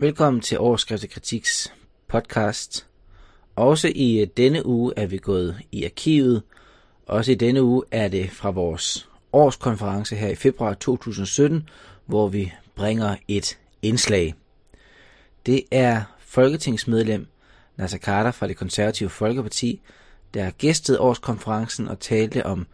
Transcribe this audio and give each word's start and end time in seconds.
Velkommen 0.00 0.40
til 0.40 0.58
Overskrift 0.58 1.10
Kritiks 1.10 1.72
podcast. 2.08 2.86
Også 3.56 3.92
i 3.94 4.20
øh, 4.20 4.26
denne 4.36 4.66
uge 4.66 4.92
er 4.96 5.06
vi 5.06 5.18
gået 5.18 5.60
i 5.72 5.84
arkivet. 5.84 6.42
Også 7.06 7.32
i 7.32 7.34
denne 7.34 7.62
uge 7.62 7.82
er 7.90 8.08
det 8.08 8.30
fra 8.30 8.50
vores 8.50 9.08
årskonference 9.32 10.16
her 10.16 10.28
i 10.28 10.34
februar 10.34 10.74
2017, 10.74 11.68
hvor 12.06 12.28
vi 12.28 12.52
bringer 12.74 13.16
et 13.28 13.58
indslag. 13.82 14.34
Det 15.46 15.62
er 15.70 16.02
folketingsmedlem 16.20 17.26
Nasser 17.76 17.98
Carter 17.98 18.30
fra 18.30 18.48
det 18.48 18.56
konservative 18.56 19.10
Folkeparti, 19.10 19.80
der 20.34 20.50
gæstede 20.50 21.00
årskonferencen 21.00 21.88
og 21.88 22.00
talte 22.00 22.46
om 22.46 22.66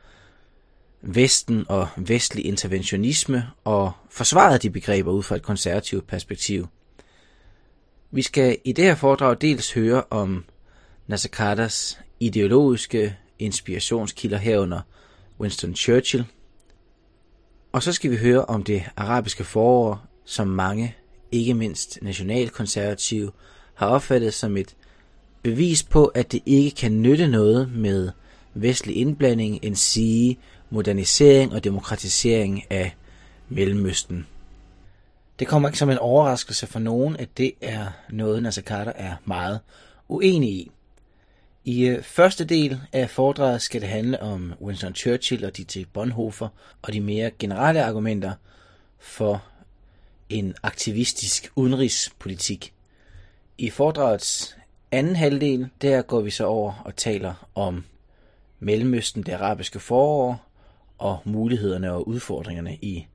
Vesten 1.02 1.64
og 1.68 1.88
vestlig 1.96 2.46
interventionisme 2.46 3.46
og 3.64 3.92
forsvarede 4.10 4.58
de 4.58 4.70
begreber 4.70 5.12
ud 5.12 5.22
fra 5.22 5.36
et 5.36 5.42
konservativt 5.42 6.06
perspektiv. 6.06 6.68
Vi 8.14 8.22
skal 8.22 8.58
i 8.64 8.72
det 8.72 8.84
her 8.84 8.94
foredrag 8.94 9.36
dels 9.40 9.72
høre 9.72 10.02
om 10.10 10.44
Nasser 11.06 11.98
ideologiske 12.20 13.16
inspirationskilder 13.38 14.38
herunder 14.38 14.80
Winston 15.40 15.74
Churchill, 15.74 16.24
og 17.72 17.82
så 17.82 17.92
skal 17.92 18.10
vi 18.10 18.16
høre 18.16 18.44
om 18.44 18.64
det 18.64 18.82
arabiske 18.96 19.44
forår, 19.44 20.06
som 20.24 20.48
mange, 20.48 20.96
ikke 21.32 21.54
mindst 21.54 21.98
nationalkonservative, 22.02 23.30
har 23.74 23.86
opfattet 23.86 24.34
som 24.34 24.56
et 24.56 24.76
bevis 25.42 25.82
på, 25.82 26.06
at 26.06 26.32
det 26.32 26.42
ikke 26.46 26.76
kan 26.76 27.02
nytte 27.02 27.28
noget 27.28 27.72
med 27.72 28.10
vestlig 28.54 28.96
indblanding 28.96 29.58
end 29.62 29.76
sige 29.76 30.38
modernisering 30.70 31.52
og 31.52 31.64
demokratisering 31.64 32.64
af 32.70 32.96
Mellemøsten. 33.48 34.26
Det 35.38 35.46
kommer 35.46 35.68
ikke 35.68 35.78
som 35.78 35.90
en 35.90 35.98
overraskelse 35.98 36.66
for 36.66 36.78
nogen, 36.78 37.16
at 37.16 37.28
det 37.38 37.52
er 37.60 37.86
noget, 38.10 38.42
Nasser 38.42 38.62
Carter 38.62 38.92
er 38.92 39.16
meget 39.24 39.60
uenig 40.08 40.50
i. 40.50 40.70
I 41.64 41.84
øh, 41.86 42.02
første 42.02 42.44
del 42.44 42.80
af 42.92 43.10
foredraget 43.10 43.62
skal 43.62 43.80
det 43.80 43.88
handle 43.88 44.22
om 44.22 44.52
Winston 44.60 44.94
Churchill 44.94 45.44
og 45.44 45.56
D.T. 45.56 45.76
Bonhoeffer 45.92 46.48
og 46.82 46.92
de 46.92 47.00
mere 47.00 47.30
generelle 47.38 47.84
argumenter 47.84 48.32
for 48.98 49.44
en 50.28 50.54
aktivistisk 50.62 51.52
udenrigspolitik. 51.56 52.72
I 53.58 53.70
foredragets 53.70 54.56
anden 54.92 55.16
halvdel, 55.16 55.68
der 55.82 56.02
går 56.02 56.20
vi 56.20 56.30
så 56.30 56.44
over 56.44 56.82
og 56.84 56.96
taler 56.96 57.48
om 57.54 57.84
Mellemøsten, 58.60 59.22
det 59.22 59.32
arabiske 59.32 59.80
forår 59.80 60.46
og 60.98 61.18
mulighederne 61.24 61.92
og 61.92 62.08
udfordringerne 62.08 62.74
i 62.74 63.06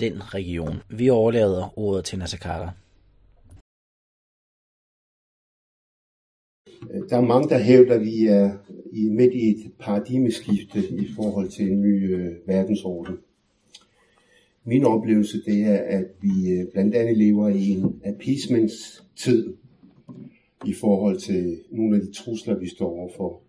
den 0.00 0.34
region. 0.34 0.82
Vi 0.88 1.10
overlader 1.10 1.78
ordet 1.78 2.04
til 2.04 2.18
Nasser 2.18 2.38
Carter. 2.38 2.70
Øh, 6.90 7.08
der 7.08 7.16
er 7.16 7.20
mange, 7.20 7.48
der 7.48 7.58
hævder, 7.58 7.94
at 7.94 8.00
vi 8.00 8.26
er 8.26 8.58
midt 9.10 9.34
i 9.34 9.50
et 9.50 9.72
paradigmeskifte 9.78 10.88
i 10.88 11.06
forhold 11.16 11.48
til 11.48 11.72
en 11.72 11.82
ny 11.82 12.14
øh, 12.14 12.32
verdensorden. 12.46 13.18
Min 14.64 14.84
oplevelse 14.84 15.44
det 15.44 15.62
er, 15.62 15.78
at 15.78 16.06
vi 16.20 16.50
øh, 16.50 16.66
blandt 16.72 16.94
andet 16.94 17.16
lever 17.16 17.48
i 17.48 17.68
en 17.68 18.00
appeasement-tid 18.04 19.54
i 20.66 20.74
forhold 20.74 21.18
til 21.18 21.60
nogle 21.70 21.96
af 21.96 22.02
de 22.02 22.12
trusler, 22.12 22.58
vi 22.58 22.68
står 22.68 22.90
overfor. 22.90 23.40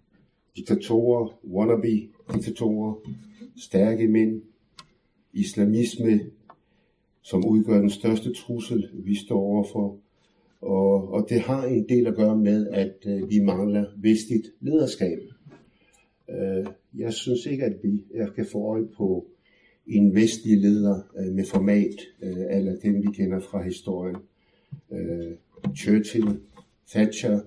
Diktatorer, 0.55 1.37
wannabe-diktatorer, 1.53 2.95
stærke 3.57 4.07
mænd, 4.07 4.41
islamisme, 5.33 6.19
som 7.21 7.45
udgør 7.45 7.79
den 7.79 7.89
største 7.89 8.33
trussel, 8.33 8.89
vi 8.93 9.15
står 9.15 9.39
overfor. 9.39 9.97
Og, 10.61 11.13
og 11.13 11.25
det 11.29 11.41
har 11.41 11.63
en 11.65 11.89
del 11.89 12.07
at 12.07 12.15
gøre 12.15 12.37
med, 12.37 12.67
at 12.67 12.95
øh, 13.05 13.29
vi 13.29 13.39
mangler 13.39 13.85
vestligt 13.97 14.47
lederskab. 14.59 15.19
Øh, 16.29 16.65
jeg 16.97 17.13
synes 17.13 17.45
ikke, 17.45 17.65
at 17.65 17.73
vi 17.83 18.03
jeg 18.13 18.29
kan 18.35 18.45
få 18.51 18.65
øje 18.65 18.85
på 18.85 19.27
en 19.87 20.15
vestlig 20.15 20.57
leder 20.57 21.01
øh, 21.17 21.33
med 21.33 21.45
format, 21.45 21.95
øh, 22.21 22.57
eller 22.57 22.75
dem 22.83 23.01
vi 23.01 23.07
kender 23.13 23.39
fra 23.39 23.61
historien. 23.61 24.15
Øh, 24.91 25.31
Churchill, 25.75 26.39
Thatcher, 26.89 27.39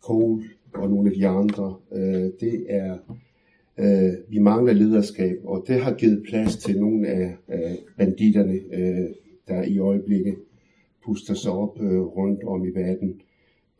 Kohl 0.00 0.44
og 0.74 0.90
nogle 0.90 1.10
af 1.10 1.16
de 1.16 1.26
andre. 1.26 1.76
Øh, 1.92 2.30
det 2.40 2.66
er 2.68 2.98
Øh, 3.78 4.12
vi 4.28 4.38
mangler 4.38 4.72
lederskab, 4.72 5.36
og 5.44 5.64
det 5.66 5.80
har 5.80 5.94
givet 5.94 6.22
plads 6.28 6.56
til 6.56 6.80
nogle 6.80 7.08
af 7.08 7.36
øh, 7.52 7.76
banditterne, 7.98 8.60
øh, 8.72 9.08
der 9.48 9.62
i 9.62 9.78
øjeblikket 9.78 10.34
puster 11.04 11.34
sig 11.34 11.52
op 11.52 11.82
øh, 11.82 12.00
rundt 12.00 12.44
om 12.44 12.64
i 12.64 12.70
verden. 12.74 13.20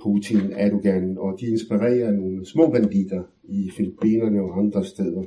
Putin, 0.02 0.40
Erdogan, 0.52 1.18
og 1.18 1.36
de 1.40 1.46
inspirerer 1.46 2.10
nogle 2.10 2.46
små 2.46 2.70
banditter 2.70 3.22
i 3.44 3.70
Filippinerne 3.76 4.42
og 4.42 4.58
andre 4.58 4.84
steder. 4.84 5.22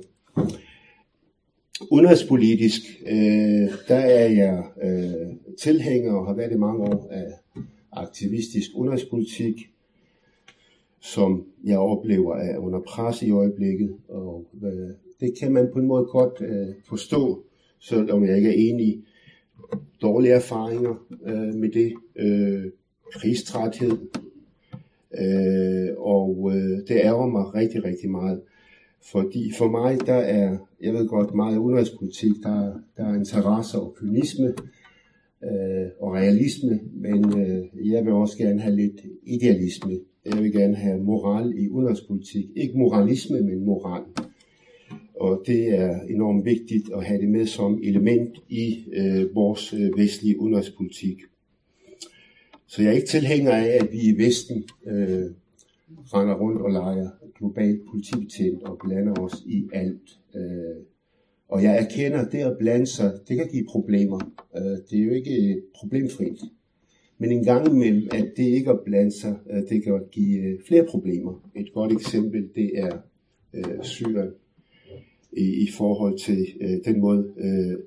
Udenrigspolitisk, 1.92 2.82
øh, 3.08 3.70
der 3.88 3.96
er 3.96 4.30
jeg 4.30 4.64
øh, 4.84 5.38
tilhænger 5.62 6.14
og 6.14 6.28
har 6.28 6.34
været 6.34 6.52
i 6.52 6.58
mange 6.58 6.84
år 6.84 7.08
af 7.12 7.28
aktivistisk 7.92 8.70
udenrigspolitik 8.76 9.56
som 11.06 11.46
jeg 11.64 11.78
oplever 11.78 12.36
er 12.36 12.58
under 12.58 12.80
pres 12.80 13.22
i 13.22 13.32
øjeblikket. 13.32 13.96
Og 14.08 14.46
øh, 14.64 14.90
det 15.20 15.40
kan 15.40 15.52
man 15.52 15.70
på 15.74 15.80
en 15.80 15.88
måde 15.88 16.06
godt 16.06 16.42
øh, 16.42 16.68
forstå, 16.90 17.44
selvom 17.80 18.26
jeg 18.26 18.38
ikke 18.38 18.50
er 18.50 18.72
enig. 18.72 19.04
Dårlige 20.02 20.34
erfaringer 20.34 21.06
øh, 21.26 21.56
med 21.56 21.70
det, 21.70 21.94
øh, 22.16 22.72
krigstræthed, 23.12 23.98
øh, 25.20 25.90
og 25.98 26.52
øh, 26.56 26.78
det 26.88 26.96
ærger 26.96 27.28
mig 27.28 27.56
rigtig, 27.56 27.84
rigtig 27.84 28.10
meget. 28.12 28.42
Fordi 29.12 29.52
for 29.58 29.68
mig, 29.68 29.98
der 30.06 30.14
er, 30.14 30.58
jeg 30.82 30.94
ved 30.94 31.08
godt, 31.08 31.34
meget 31.34 31.58
udenrigspolitik, 31.58 32.32
der, 32.44 32.74
der 32.98 33.06
er 33.06 33.16
interesse 33.16 33.80
og 33.80 33.96
kynisme 34.00 34.48
øh, 35.44 35.88
og 36.00 36.14
realisme, 36.14 36.80
men 36.94 37.40
øh, 37.40 37.92
jeg 37.94 38.06
vil 38.06 38.14
også 38.14 38.38
gerne 38.38 38.62
have 38.62 38.76
lidt 38.76 39.02
idealisme 39.24 40.00
jeg 40.26 40.44
vil 40.44 40.52
gerne 40.52 40.76
have 40.76 41.04
moral 41.04 41.54
i 41.58 41.70
udenrigspolitik. 41.70 42.46
Ikke 42.56 42.78
moralisme, 42.78 43.42
men 43.42 43.66
moral. 43.66 44.04
Og 45.16 45.44
det 45.48 45.80
er 45.80 46.02
enormt 46.02 46.46
vigtigt 46.46 46.90
at 46.94 47.06
have 47.06 47.22
det 47.22 47.30
med 47.30 47.46
som 47.46 47.80
element 47.84 48.38
i 48.50 48.86
øh, 48.94 49.36
vores 49.36 49.74
øh, 49.74 49.98
vestlige 49.98 50.40
udenrigspolitik. 50.40 51.18
Så 52.68 52.82
jeg 52.82 52.90
er 52.90 52.96
ikke 52.96 53.08
tilhænger 53.08 53.52
af, 53.52 53.78
at 53.82 53.92
vi 53.92 54.00
i 54.00 54.18
Vesten 54.18 54.64
øh, 54.88 55.26
render 56.14 56.36
rundt 56.36 56.62
og 56.62 56.72
leger 56.72 57.10
global 57.38 57.80
politibetjent 57.90 58.64
og 58.64 58.78
blander 58.84 59.14
os 59.14 59.44
i 59.46 59.70
alt. 59.74 60.20
Øh, 60.36 60.76
og 61.50 61.64
jeg 61.64 61.78
erkender, 61.78 62.26
at 62.26 62.32
det 62.32 62.38
at 62.38 62.58
blande 62.60 62.88
sig, 62.88 63.20
det 63.28 63.38
kan 63.38 63.48
give 63.52 63.66
problemer. 63.70 64.20
Øh, 64.58 64.78
det 64.90 65.00
er 65.00 65.04
jo 65.04 65.12
ikke 65.12 65.62
problemfrit. 65.76 66.40
Men 67.18 67.32
en 67.32 67.44
gang 67.44 67.68
imellem, 67.68 68.08
at 68.12 68.34
det 68.38 68.44
ikke 68.44 68.72
at 68.72 68.80
blande 68.86 69.12
sig, 69.12 69.36
det 69.70 69.84
kan 69.84 70.02
give 70.12 70.40
øh, 70.40 70.60
flere 70.68 70.86
problemer. 70.90 71.50
Et 71.56 71.74
godt 71.74 71.92
eksempel, 71.92 72.50
det 72.56 72.72
er 72.76 72.98
øh, 73.54 73.84
Syrien 73.84 74.32
i, 75.32 75.64
i 75.64 75.68
forhold 75.78 76.18
til 76.18 76.48
øh, 76.62 76.78
den 76.86 77.00
måde, 77.00 77.34
øh, 77.38 77.78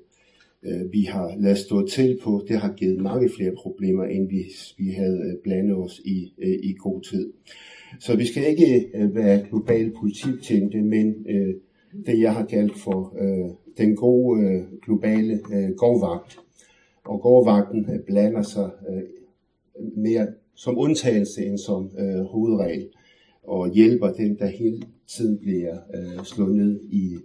øh, 0.63 0.93
vi 0.93 1.01
har 1.01 1.35
ladet 1.39 1.57
stå 1.57 1.87
til 1.87 2.19
på. 2.23 2.45
Det 2.47 2.55
har 2.55 2.73
givet 2.73 3.01
mange 3.01 3.29
flere 3.29 3.51
problemer, 3.57 4.03
end 4.03 4.27
hvis 4.27 4.75
vi 4.77 4.89
havde 4.89 5.21
øh, 5.25 5.43
blandet 5.43 5.77
os 5.77 6.01
i, 6.05 6.33
øh, 6.37 6.59
i 6.63 6.75
god 6.79 7.01
tid. 7.01 7.33
Så 7.99 8.15
vi 8.15 8.25
skal 8.25 8.47
ikke 8.47 8.91
øh, 8.95 9.15
være 9.15 9.45
globale 9.49 9.91
politibetjente, 9.99 10.81
men 10.81 11.15
øh, 11.29 11.55
det 12.05 12.19
jeg 12.19 12.33
har 12.33 12.45
kaldt 12.45 12.77
for 12.77 13.15
øh, 13.21 13.49
den 13.77 13.95
gode 13.95 14.41
øh, 14.41 14.63
globale 14.85 15.33
øh, 15.53 15.69
gårdvagt. 15.75 16.39
Og 17.03 17.21
gårdvagten 17.21 17.85
øh, 17.93 17.99
blander 18.07 18.41
sig 18.41 18.69
øh, 18.89 19.03
mere 19.95 20.27
som 20.55 20.77
undtagelse 20.77 21.45
end 21.45 21.57
som 21.57 21.91
øh, 21.99 22.21
hovedregel, 22.21 22.87
og 23.43 23.69
hjælper 23.69 24.13
dem, 24.13 24.37
der 24.37 24.47
hele 24.47 24.81
tiden 25.07 25.39
bliver 25.39 25.77
øh, 25.95 26.25
slået 26.25 26.55
ned 26.55 26.79
i, 26.89 27.17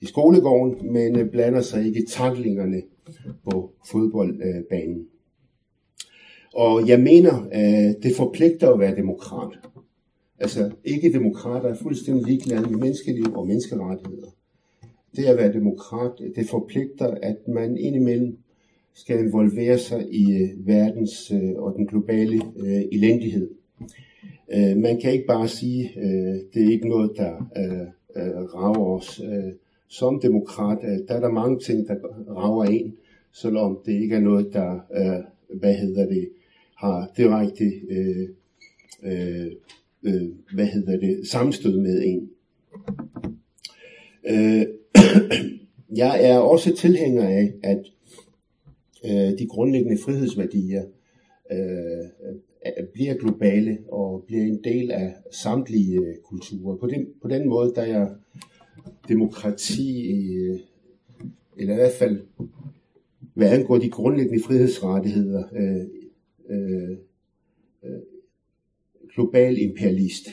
i 0.00 0.06
skolegården, 0.06 0.92
men 0.92 1.18
øh, 1.18 1.30
blander 1.30 1.60
sig 1.60 1.86
ikke 1.86 2.02
i 2.02 2.06
taklingerne 2.06 2.82
på 3.50 3.72
fodboldbanen. 3.90 4.98
Øh, 4.98 5.06
og 6.54 6.88
jeg 6.88 7.00
mener, 7.00 7.48
øh, 7.54 8.02
det 8.02 8.16
forpligter 8.16 8.70
at 8.70 8.80
være 8.80 8.96
demokrat. 8.96 9.58
Altså, 10.38 10.70
ikke 10.84 11.12
demokrater 11.12 11.68
er 11.68 11.74
fuldstændig 11.74 12.26
ligeglade 12.26 12.70
med 12.70 12.78
menneskeliv 12.78 13.34
og 13.34 13.46
menneskerettigheder. 13.46 14.28
Det 15.16 15.24
at 15.24 15.36
være 15.36 15.52
demokrat, 15.52 16.12
det 16.36 16.48
forpligter, 16.48 17.14
at 17.22 17.36
man 17.48 17.76
indimellem 17.76 18.38
skal 18.94 19.18
involvere 19.18 19.78
sig 19.78 20.06
i 20.10 20.32
øh, 20.32 20.66
verdens 20.66 21.30
øh, 21.30 21.52
og 21.56 21.74
den 21.76 21.86
globale 21.86 22.42
øh, 22.56 22.82
elendighed. 22.92 23.50
Øh, 24.54 24.76
man 24.76 25.00
kan 25.00 25.12
ikke 25.12 25.26
bare 25.26 25.48
sige, 25.48 25.92
øh, 25.96 26.40
det 26.54 26.64
er 26.66 26.70
ikke 26.70 26.88
noget, 26.88 27.10
der 27.16 27.50
øh, 27.56 27.86
øh, 28.16 28.42
rager 28.54 28.86
os. 28.86 29.20
Øh, 29.24 29.52
som 29.88 30.20
demokrat, 30.20 30.78
øh, 30.84 30.98
der 31.08 31.14
er 31.14 31.20
der 31.20 31.30
mange 31.30 31.58
ting, 31.58 31.88
der 31.88 31.94
rager 32.28 32.64
en, 32.64 32.96
selvom 33.32 33.78
det 33.86 33.92
ikke 33.92 34.14
er 34.14 34.20
noget, 34.20 34.52
der, 34.52 34.72
øh, 34.72 35.58
hvad 35.58 35.74
hedder 35.74 36.06
det, 36.06 36.28
har 36.76 37.12
direkte 37.16 37.64
øh, 37.90 38.28
øh, 39.02 39.52
øh, 40.02 40.28
hvad 40.54 40.66
hedder 40.66 40.98
det, 40.98 41.28
sammenstød 41.28 41.80
med 41.80 42.02
en. 42.04 42.30
Øh, 44.28 44.66
jeg 46.02 46.30
er 46.30 46.38
også 46.38 46.76
tilhænger 46.76 47.28
af, 47.28 47.52
at 47.62 47.82
øh, 49.04 49.38
de 49.38 49.46
grundlæggende 49.46 50.02
frihedsværdier 50.02 50.82
øh, 51.52 52.84
bliver 52.92 53.14
globale 53.14 53.78
og 53.88 54.24
bliver 54.26 54.42
en 54.42 54.60
del 54.64 54.90
af 54.90 55.14
samtlige 55.30 56.00
øh, 56.00 56.14
kulturer. 56.24 56.76
På 56.76 56.86
den, 56.86 57.06
på 57.22 57.28
den 57.28 57.48
måde, 57.48 57.72
der 57.74 57.82
er 57.82 58.08
demokrati, 59.08 60.12
øh, 60.12 60.58
eller 61.56 61.74
i 61.74 61.76
hvert 61.76 61.92
fald 61.92 62.20
hvad 63.34 63.50
angår 63.50 63.78
de 63.78 63.90
grundlæggende 63.90 64.42
frihedsrettigheder, 64.42 65.44
øh, 65.52 65.86
øh, 66.50 66.96
øh, 67.84 68.00
global 69.14 69.58
imperialist. 69.58 70.28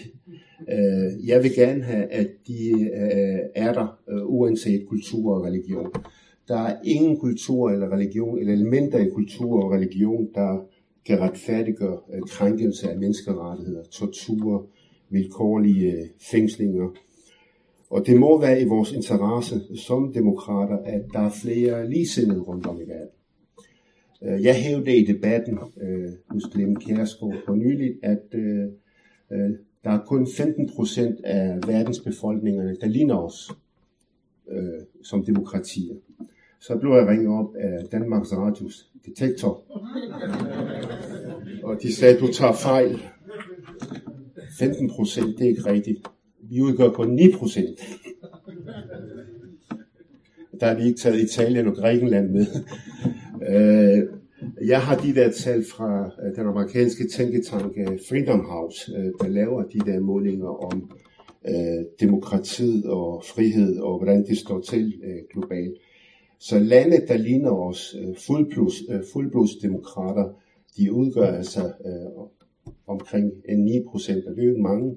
Øh, 0.69 1.27
jeg 1.27 1.43
vil 1.43 1.55
gerne 1.55 1.83
have, 1.83 2.05
at 2.05 2.27
de 2.47 2.71
øh, 2.71 3.39
er 3.55 3.73
der, 3.73 3.99
øh, 4.09 4.25
uanset 4.25 4.85
kultur 4.87 5.35
og 5.35 5.43
religion. 5.43 5.91
Der 6.49 6.57
er 6.57 6.79
ingen 6.83 7.17
kultur 7.17 7.69
eller 7.69 7.91
religion, 7.91 8.39
eller 8.39 8.53
elementer 8.53 8.99
i 8.99 9.09
kultur 9.09 9.63
og 9.63 9.71
religion, 9.71 10.29
der 10.35 10.65
kan 11.05 11.19
retfærdiggøre 11.19 11.99
øh, 12.13 12.21
krænkelse 12.21 12.89
af 12.91 12.97
menneskerettigheder, 12.97 13.83
tortur, 13.83 14.67
vilkårlige 15.09 15.91
øh, 15.91 16.05
fængslinger. 16.31 16.89
Og 17.89 18.05
det 18.07 18.19
må 18.19 18.41
være 18.41 18.61
i 18.61 18.65
vores 18.65 18.91
interesse 18.91 19.77
som 19.77 20.13
demokrater, 20.13 20.77
at 20.77 21.01
der 21.13 21.19
er 21.19 21.29
flere 21.29 21.89
ligesindede 21.89 22.41
rundt 22.41 22.65
om 22.65 22.81
i 22.81 22.83
verden. 22.87 23.13
Øh, 24.23 24.43
jeg 24.43 24.55
hævde 24.55 24.97
i 24.97 25.05
debatten 25.05 25.59
øh, 25.81 26.09
hos 26.29 26.43
Glenn 26.53 26.75
Kjærsgaard 26.75 27.35
for 27.45 27.55
nylig, 27.55 27.93
at 28.03 28.23
øh, 28.33 28.65
øh, 29.31 29.49
der 29.83 29.89
er 29.89 30.05
kun 30.05 30.27
15 30.37 30.69
procent 30.75 31.19
af 31.23 31.59
verdens 31.67 31.99
befolkningerne, 31.99 32.77
der 32.81 32.87
ligner 32.87 33.15
os 33.15 33.51
øh, 34.51 34.81
som 35.03 35.25
demokratier. 35.25 35.95
Så 36.61 36.77
blev 36.77 36.91
jeg 36.91 37.07
ringet 37.07 37.27
op 37.27 37.55
af 37.55 37.85
Danmarks 37.91 38.33
Radios 38.33 38.89
detektor, 39.05 39.63
og 41.63 41.81
de 41.81 41.93
sagde, 41.93 42.19
du 42.19 42.33
tager 42.33 42.53
fejl. 42.53 42.99
15 44.59 44.89
procent, 44.89 45.37
det 45.37 45.45
er 45.45 45.49
ikke 45.49 45.65
rigtigt. 45.65 46.07
Vi 46.41 46.61
udgør 46.61 46.89
på 46.89 47.03
9 47.03 47.31
procent. 47.31 47.79
Der 50.59 50.67
har 50.67 50.75
vi 50.75 50.83
ikke 50.83 50.99
taget 50.99 51.21
Italien 51.21 51.67
og 51.67 51.75
Grækenland 51.75 52.29
med. 52.29 52.45
Øh, 53.49 54.07
jeg 54.67 54.81
har 54.81 54.95
de 54.95 55.15
der 55.15 55.31
tal 55.31 55.65
fra 55.71 56.11
øh, 56.23 56.35
den 56.35 56.47
amerikanske 56.47 57.07
tænketank 57.07 57.75
Freedom 58.09 58.45
House, 58.45 58.91
øh, 58.97 59.11
der 59.21 59.27
laver 59.27 59.63
de 59.63 59.79
der 59.79 59.99
målinger 59.99 60.73
om 60.73 60.91
demokratiet 61.99 62.85
og 62.85 63.23
frihed 63.35 63.79
og 63.79 63.97
hvordan 63.97 64.25
det 64.25 64.37
står 64.37 64.59
til 64.59 64.93
globalt. 65.33 65.77
Så 66.39 66.59
lande, 66.59 67.07
der 67.07 67.17
ligner 67.17 67.51
os 67.51 67.95
øh, 68.01 68.15
fuldblods, 68.15 68.75
øh, 68.89 69.01
fuldblodsdemokrater, 69.13 70.33
de 70.77 70.93
udgør 70.93 71.27
altså 71.27 71.71
øh, 71.85 72.25
omkring 72.87 73.31
9 73.57 73.83
procent, 73.91 74.25
og 74.25 74.35
det 74.35 74.41
er 74.41 74.45
jo 74.45 74.51
ikke 74.51 74.61
mange. 74.61 74.95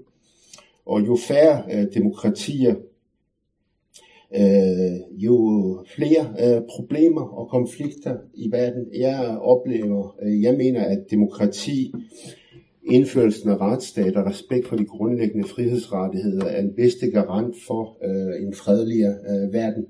Og 0.86 1.06
jo 1.06 1.16
færre 1.16 1.86
demokratier 1.94 2.74
øh, 4.36 5.22
jo 5.24 5.36
flere 5.96 6.34
øh, 6.40 6.62
problemer 6.76 7.22
og 7.22 7.48
konflikter 7.48 8.16
i 8.34 8.52
verden. 8.52 8.86
Jeg 8.94 9.38
oplever, 9.40 10.16
øh, 10.22 10.42
jeg 10.42 10.54
mener, 10.56 10.84
at 10.84 11.04
demokrati, 11.10 11.92
indførelsen 12.84 13.50
af 13.50 13.60
retsstat 13.60 14.16
og 14.16 14.26
respekt 14.26 14.68
for 14.68 14.76
de 14.76 14.84
grundlæggende 14.84 15.48
frihedsrettigheder 15.48 16.44
er 16.44 16.60
en 16.60 16.74
bedste 16.76 17.10
garant 17.10 17.54
for 17.66 17.98
øh, 18.04 18.46
en 18.46 18.54
fredeligere 18.54 19.14
øh, 19.28 19.52
verden. 19.52 19.86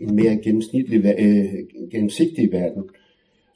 En 0.00 0.14
mere 0.14 0.36
gennemsnitlig, 0.36 1.04
øh, 1.18 1.54
gennemsigtig 1.90 2.52
verden. 2.52 2.82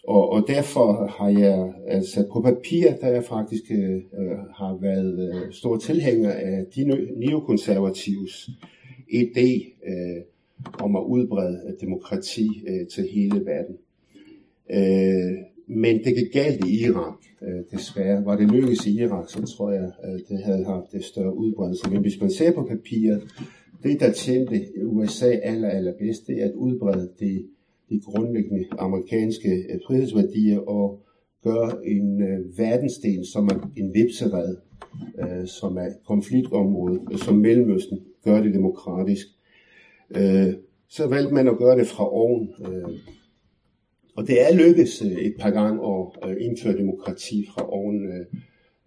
Og, 0.05 0.33
og 0.33 0.45
derfor 0.49 1.15
har 1.19 1.29
jeg 1.29 1.73
altså 1.87 2.27
på 2.33 2.41
papir, 2.41 2.91
der 3.01 3.09
jeg 3.09 3.25
faktisk 3.25 3.63
øh, 3.71 3.97
øh, 3.97 4.39
har 4.55 4.79
været 4.81 5.35
øh, 5.35 5.53
stor 5.53 5.77
tilhænger 5.77 6.31
af 6.31 6.67
de 6.77 6.85
neokonservatives 7.17 8.51
idé 9.13 9.73
øh, 9.89 10.23
om 10.79 10.97
at 10.97 11.03
udbrede 11.03 11.77
demokrati 11.81 12.49
øh, 12.69 12.87
til 12.87 13.09
hele 13.13 13.47
verden. 13.47 13.77
Øh, 14.71 15.39
men 15.67 16.05
det 16.05 16.17
gik 16.17 16.33
galt 16.33 16.65
i 16.65 16.85
Irak, 16.85 17.15
øh, 17.43 17.79
desværre. 17.79 18.25
Var 18.25 18.37
det 18.37 18.51
lykkedes 18.51 18.87
i 18.87 19.01
Irak, 19.01 19.31
så 19.31 19.55
tror 19.57 19.71
jeg, 19.71 19.91
at 20.03 20.21
det 20.29 20.43
havde 20.45 20.65
haft 20.65 20.93
det 20.93 21.05
større 21.05 21.37
udbredelse. 21.37 21.91
Men 21.91 22.01
hvis 22.01 22.21
man 22.21 22.31
ser 22.31 22.53
på 22.53 22.63
papiret, 22.63 23.23
det 23.83 24.01
der 24.01 24.13
tjente 24.13 24.67
USA 24.85 25.31
aller, 25.43 25.69
allerbedst, 25.69 26.27
det 26.27 26.43
er 26.43 26.45
at 26.45 26.55
udbrede 26.55 27.11
de, 27.21 27.45
de 27.91 28.01
grundlæggende 28.01 28.65
amerikanske 28.79 29.49
øh, 29.49 29.81
frihedsværdier 29.87 30.59
og 30.59 31.03
gøre 31.45 31.87
en 31.87 32.23
øh, 32.23 32.59
verdensdel, 32.59 33.27
som 33.27 33.47
er 33.47 33.71
en 33.77 33.95
vipserad, 33.95 34.57
øh, 35.19 35.47
som 35.47 35.77
er 35.77 35.89
konfliktområde, 36.07 37.01
øh, 37.13 37.19
som 37.19 37.37
Mellemøsten, 37.37 37.99
gøre 38.25 38.43
det 38.43 38.55
demokratisk. 38.55 39.27
Øh, 40.11 40.55
så 40.89 41.07
valgte 41.07 41.35
man 41.35 41.49
at 41.49 41.59
gøre 41.59 41.79
det 41.79 41.87
fra 41.87 42.13
oven. 42.13 42.49
Øh, 42.69 42.99
og 44.17 44.27
det 44.27 44.47
er 44.47 44.57
lykkedes 44.57 45.03
øh, 45.03 45.13
et 45.13 45.35
par 45.41 45.51
gange 45.51 45.81
at 45.89 46.31
øh, 46.31 46.37
indføre 46.41 46.79
demokrati 46.79 47.47
fra 47.55 47.73
oven 47.73 48.07
øh, 48.07 48.27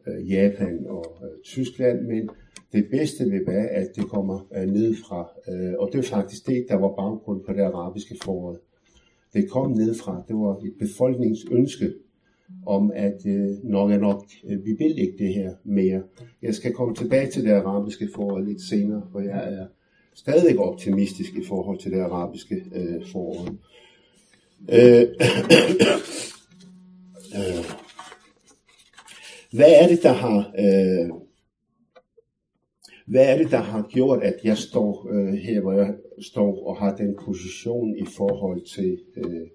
øh, 0.08 0.32
Japan 0.32 0.86
og 0.88 1.06
øh, 1.24 1.30
Tyskland, 1.44 2.02
men 2.02 2.30
det 2.74 2.88
bedste 2.92 3.26
vil 3.26 3.42
være, 3.48 3.68
at 3.68 3.88
det 3.96 4.10
kommer 4.10 4.48
øh, 4.56 4.70
nedefra. 4.70 5.30
Øh, 5.50 5.74
og 5.80 5.90
det 5.94 6.00
er 6.00 6.04
faktisk 6.04 6.48
det, 6.48 6.66
der 6.70 6.76
var 6.76 6.88
baggrund 6.88 7.42
for 7.46 7.54
det 7.54 7.62
arabiske 7.62 8.16
foråret. 8.24 8.60
Det 9.34 9.50
kom 9.50 9.72
nedefra. 9.72 10.24
Det 10.28 10.36
var 10.36 10.58
et 10.58 10.74
befolkningsønske 10.80 11.94
om, 12.66 12.92
at 12.96 13.26
øh, 13.26 13.64
nok 13.64 13.92
er 13.92 13.98
nok, 13.98 14.26
øh, 14.50 14.66
vi 14.66 14.72
vil 14.72 15.00
ikke 15.00 15.16
det 15.18 15.34
her 15.34 15.54
mere. 15.64 16.04
Jeg 16.42 16.56
skal 16.56 16.74
komme 16.74 16.96
tilbage 16.96 17.32
til 17.32 17.44
det 17.44 17.52
arabiske 17.52 18.10
forhold 18.16 18.48
lidt 18.48 18.62
senere, 18.62 19.04
for 19.12 19.20
jeg 19.20 19.54
er 19.54 19.66
stadig 20.14 20.60
optimistisk 20.60 21.36
i 21.36 21.46
forhold 21.48 21.80
til 21.80 21.92
det 21.92 22.00
arabiske 22.00 22.56
øh, 22.76 23.06
forhold. 23.12 23.58
Øh, 24.70 25.02
øh, 27.38 27.81
hvad 29.52 29.74
er 29.82 29.88
det, 29.88 30.04
der 30.04 30.14
har 30.14 30.52
øh, 30.60 31.10
hvad 33.12 33.34
er 33.34 33.38
det, 33.38 33.52
der 33.52 33.58
har 33.58 33.88
gjort, 33.90 34.24
at 34.24 34.36
jeg 34.44 34.58
står 34.58 35.10
øh, 35.12 35.34
her, 35.34 35.62
hvor 35.62 35.74
jeg 35.74 35.94
står 36.20 36.68
og 36.68 36.78
har 36.78 36.96
den 36.96 37.16
position 37.26 37.98
i 37.98 38.06
forhold 38.06 38.62
til 38.62 39.00
øh, 39.18 39.48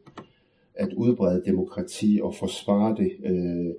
at 0.75 0.93
udbrede 0.93 1.43
demokrati 1.47 2.21
og 2.23 2.35
forsvare 2.35 2.97
det 2.97 3.13
øh, 3.25 3.75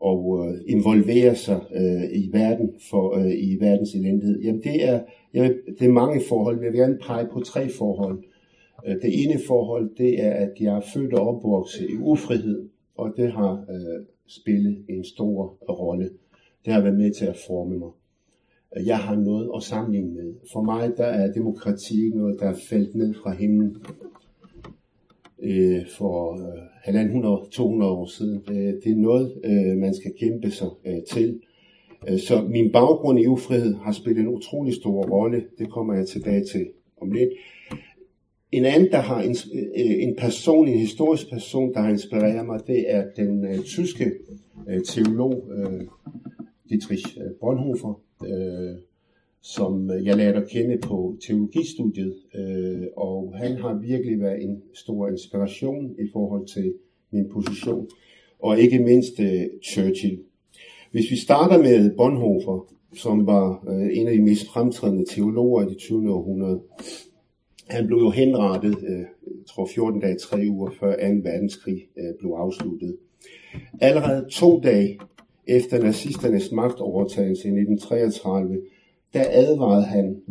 og 0.00 0.48
øh, 0.48 0.60
involvere 0.66 1.34
sig 1.34 1.60
øh, 1.74 2.02
i 2.12 2.30
verden 2.32 2.74
for 2.90 3.16
øh, 3.18 3.30
i 3.30 3.56
verdens 3.60 3.94
elendighed. 3.94 4.40
Jamen 4.40 4.62
det 4.62 4.88
er, 4.88 5.00
jeg, 5.34 5.54
det 5.78 5.86
er 5.86 5.92
mange 5.92 6.20
forhold, 6.28 6.56
men 6.56 6.64
jeg 6.64 6.72
vil 6.72 6.80
gerne 6.80 6.98
pege 7.06 7.26
på 7.32 7.40
tre 7.40 7.68
forhold. 7.68 8.22
Øh, 8.86 8.94
det 8.94 9.24
ene 9.24 9.40
forhold, 9.46 9.90
det 9.96 10.24
er, 10.24 10.30
at 10.30 10.52
jeg 10.60 10.76
er 10.76 10.82
født 10.94 11.14
og 11.14 11.28
opvokset 11.28 11.90
i 11.90 11.96
ufrihed, 11.96 12.68
og 12.94 13.12
det 13.16 13.32
har 13.32 13.64
øh, 13.70 14.06
spille 14.30 14.76
en 14.88 15.04
stor 15.04 15.58
rolle. 15.68 16.10
Det 16.64 16.72
har 16.72 16.80
været 16.80 16.98
med 16.98 17.14
til 17.14 17.26
at 17.26 17.36
forme 17.46 17.78
mig. 17.78 17.90
Jeg 18.86 18.98
har 18.98 19.16
noget 19.16 19.50
at 19.56 19.62
sammenligne 19.62 20.14
med. 20.14 20.34
For 20.52 20.62
mig 20.62 20.92
der 20.96 21.04
er 21.04 21.32
demokrati 21.32 22.08
noget, 22.14 22.40
der 22.40 22.46
er 22.46 22.56
faldt 22.70 22.94
ned 22.94 23.14
fra 23.14 23.34
himlen 23.34 23.76
øh, 25.42 25.86
for 25.98 26.32
øh, 26.32 27.82
100-200 27.82 27.84
år 27.84 28.06
siden. 28.06 28.42
Det, 28.48 28.80
det 28.84 28.92
er 28.92 28.96
noget, 28.96 29.40
øh, 29.44 29.76
man 29.78 29.94
skal 29.94 30.12
kæmpe 30.18 30.50
sig 30.50 30.68
øh, 30.86 31.02
til. 31.10 31.40
Øh, 32.08 32.18
så 32.18 32.42
min 32.42 32.72
baggrund 32.72 33.20
i 33.20 33.26
ufrihed 33.26 33.74
har 33.74 33.92
spillet 33.92 34.20
en 34.20 34.28
utrolig 34.28 34.74
stor 34.74 35.02
rolle. 35.02 35.44
Det 35.58 35.70
kommer 35.70 35.94
jeg 35.94 36.06
tilbage 36.06 36.44
til 36.44 36.66
om 37.00 37.10
lidt. 37.10 37.30
En 38.52 38.64
anden, 38.64 38.90
der 38.90 38.98
har 38.98 39.22
en, 39.22 39.36
øh, 39.54 40.02
en 40.02 40.16
person, 40.18 40.68
en 40.68 40.78
historisk 40.78 41.30
person, 41.30 41.74
der 41.74 41.80
har 41.80 41.90
inspireret 41.90 42.46
mig, 42.46 42.60
det 42.66 42.84
er 42.88 43.04
den 43.16 43.44
øh, 43.44 43.58
tyske 43.58 44.12
øh, 44.68 44.80
teolog 44.84 45.44
øh, 45.56 45.80
Dietrich 46.68 47.18
øh, 47.18 47.30
Bonhoeffer. 47.40 48.00
Øh, 48.26 48.76
som 49.42 49.90
jeg 50.04 50.16
lærte 50.16 50.38
at 50.38 50.48
kende 50.48 50.78
på 50.78 51.16
teologistudiet, 51.26 52.14
øh, 52.34 52.86
og 52.96 53.34
han 53.36 53.56
har 53.56 53.74
virkelig 53.74 54.20
været 54.20 54.42
en 54.42 54.62
stor 54.74 55.08
inspiration 55.08 55.90
i 55.98 56.08
forhold 56.12 56.46
til 56.46 56.74
min 57.10 57.28
position, 57.32 57.88
og 58.38 58.60
ikke 58.60 58.78
mindst 58.78 59.20
øh, 59.20 59.42
Churchill. 59.72 60.18
Hvis 60.90 61.10
vi 61.10 61.16
starter 61.16 61.58
med 61.58 61.96
Bonhoeffer, 61.96 62.74
som 62.94 63.26
var 63.26 63.64
øh, 63.68 63.98
en 63.98 64.08
af 64.08 64.14
de 64.14 64.22
mest 64.22 64.46
fremtrædende 64.46 65.04
teologer 65.04 65.66
i 65.66 65.68
det 65.68 65.78
20. 65.78 66.12
århundrede, 66.12 66.60
han 67.70 67.86
blev 67.86 67.98
jo 67.98 68.10
henrettet, 68.10 68.76
øh, 68.88 68.98
jeg 68.98 69.46
tror 69.48 69.66
14 69.74 70.00
dage, 70.00 70.18
3 70.18 70.46
uger 70.48 70.70
før 70.70 70.92
2. 70.92 71.02
verdenskrig 71.02 71.86
øh, 71.98 72.14
blev 72.18 72.30
afsluttet. 72.30 72.96
Allerede 73.80 74.26
to 74.30 74.60
dage 74.60 74.98
efter 75.46 75.82
nazisternes 75.82 76.52
magtovertagelse 76.52 77.48
i 77.48 77.50
1933, 77.50 78.60
der 79.14 79.24
advarede 79.30 79.84
han, 79.84 80.22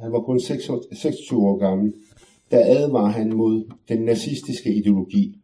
han 0.00 0.12
var 0.12 0.20
kun 0.20 0.40
26 0.40 1.40
år 1.40 1.56
gammel, 1.56 1.94
der 2.50 2.64
advarede 2.66 3.12
han 3.12 3.32
mod 3.32 3.72
den 3.88 4.02
nazistiske 4.02 4.74
ideologi. 4.74 5.38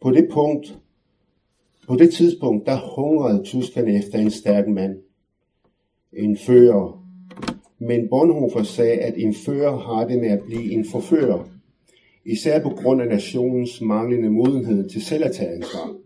På 0.00 0.10
det 0.10 0.28
punkt, 0.30 0.78
på 1.88 1.96
det 1.96 2.14
tidspunkt, 2.14 2.66
der 2.66 2.94
hungrede 2.96 3.42
tyskerne 3.44 3.98
efter 3.98 4.18
en 4.18 4.30
stærk 4.30 4.68
mand, 4.68 4.98
en 6.12 6.36
fører. 6.36 7.05
Men 7.78 8.08
Bonhoeffer 8.08 8.62
sagde, 8.62 8.98
at 8.98 9.14
en 9.16 9.34
fører 9.34 9.76
har 9.76 10.08
det 10.08 10.18
med 10.18 10.28
at 10.28 10.42
blive 10.46 10.72
en 10.72 10.84
forfører, 10.84 11.48
især 12.24 12.62
på 12.62 12.68
grund 12.68 13.02
af 13.02 13.08
nationens 13.08 13.80
manglende 13.80 14.30
modenhed 14.30 14.88
til 14.88 15.02
selv 15.02 15.24
at 15.24 15.32
tage 15.32 15.50
ansvar. 15.50 15.96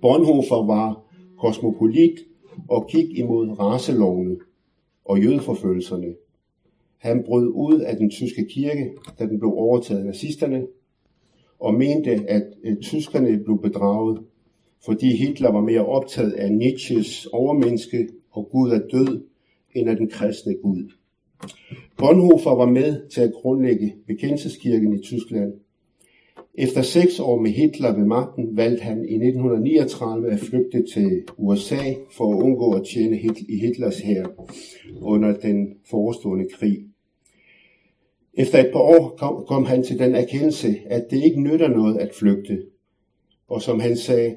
Bonhoeffer 0.00 0.66
var 0.66 1.04
kosmopolit 1.38 2.18
og 2.68 2.88
gik 2.88 3.18
imod 3.18 3.58
raselovene 3.58 4.36
og 5.04 5.22
jødeforfølgelserne. 5.22 6.14
Han 6.98 7.22
brød 7.26 7.48
ud 7.54 7.80
af 7.80 7.96
den 7.96 8.10
tyske 8.10 8.46
kirke, 8.50 8.90
da 9.18 9.26
den 9.26 9.38
blev 9.38 9.52
overtaget 9.52 10.00
af 10.00 10.06
nazisterne, 10.06 10.66
og 11.60 11.74
mente, 11.74 12.10
at 12.10 12.42
øh, 12.64 12.76
tyskerne 12.76 13.38
blev 13.44 13.62
bedraget, 13.62 14.20
fordi 14.84 15.16
Hitler 15.16 15.52
var 15.52 15.60
mere 15.60 15.86
optaget 15.86 16.32
af 16.32 16.52
Nietzsches 16.52 17.26
overmenneske 17.26 18.08
og 18.30 18.48
Gud 18.52 18.70
er 18.70 18.80
død, 18.92 19.22
end 19.74 19.90
af 19.90 19.96
den 19.96 20.08
kristne 20.08 20.54
Gud. 20.62 20.92
Bonhoeffer 21.98 22.50
var 22.50 22.66
med 22.66 23.08
til 23.08 23.20
at 23.20 23.32
grundlægge 23.32 23.94
bekendelseskirken 24.06 24.98
i 24.98 25.02
Tyskland. 25.02 25.52
Efter 26.54 26.82
seks 26.82 27.20
år 27.20 27.40
med 27.40 27.50
Hitler 27.50 27.96
ved 27.96 28.04
magten 28.04 28.56
valgte 28.56 28.82
han 28.82 28.98
i 28.98 29.14
1939 29.14 30.30
at 30.30 30.38
flygte 30.38 30.84
til 30.94 31.22
USA 31.38 31.94
for 32.10 32.32
at 32.32 32.42
undgå 32.42 32.72
at 32.72 32.86
tjene 32.86 33.20
i 33.48 33.58
Hitlers 33.60 33.98
hær 33.98 34.26
under 35.00 35.36
den 35.36 35.74
forestående 35.90 36.48
krig. 36.52 36.78
Efter 38.34 38.58
et 38.58 38.72
par 38.72 38.80
år 38.80 39.14
kom, 39.18 39.44
kom 39.46 39.64
han 39.64 39.82
til 39.82 39.98
den 39.98 40.14
erkendelse, 40.14 40.76
at 40.86 41.06
det 41.10 41.24
ikke 41.24 41.40
nytter 41.40 41.68
noget 41.68 41.98
at 41.98 42.14
flygte. 42.14 42.62
Og 43.48 43.62
som 43.62 43.80
han 43.80 43.96
sagde, 43.96 44.36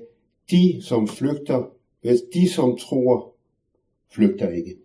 de 0.51 0.81
som 0.81 1.07
flygter, 1.07 1.69
de 2.33 2.49
som 2.49 2.77
tror, 2.77 3.35
flygter 4.11 4.49
ikke. 4.49 4.84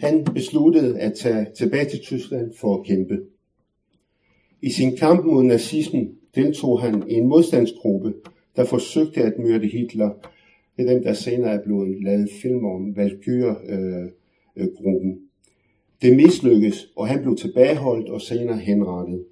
Han 0.00 0.24
besluttede 0.24 1.00
at 1.00 1.14
tage 1.14 1.46
tilbage 1.56 1.84
til 1.84 2.00
Tyskland 2.00 2.52
for 2.60 2.78
at 2.78 2.86
kæmpe. 2.86 3.20
I 4.62 4.70
sin 4.70 4.96
kamp 4.96 5.24
mod 5.24 5.42
nazismen 5.42 6.10
deltog 6.34 6.80
han 6.80 7.10
i 7.10 7.14
en 7.14 7.26
modstandsgruppe, 7.26 8.14
der 8.56 8.64
forsøgte 8.64 9.22
at 9.22 9.38
myrde 9.38 9.66
Hitler. 9.66 10.10
Det 10.76 10.88
er 10.88 10.92
dem, 10.92 11.02
der 11.02 11.12
senere 11.12 11.50
er 11.50 11.62
blevet 11.62 12.04
lavet 12.04 12.28
film 12.42 12.64
om 12.64 12.96
Valkyr-gruppen. 12.96 15.20
Det 16.02 16.16
mislykkedes, 16.16 16.88
og 16.96 17.08
han 17.08 17.22
blev 17.22 17.36
tilbageholdt 17.36 18.08
og 18.08 18.20
senere 18.20 18.58
henrettet. 18.58 19.24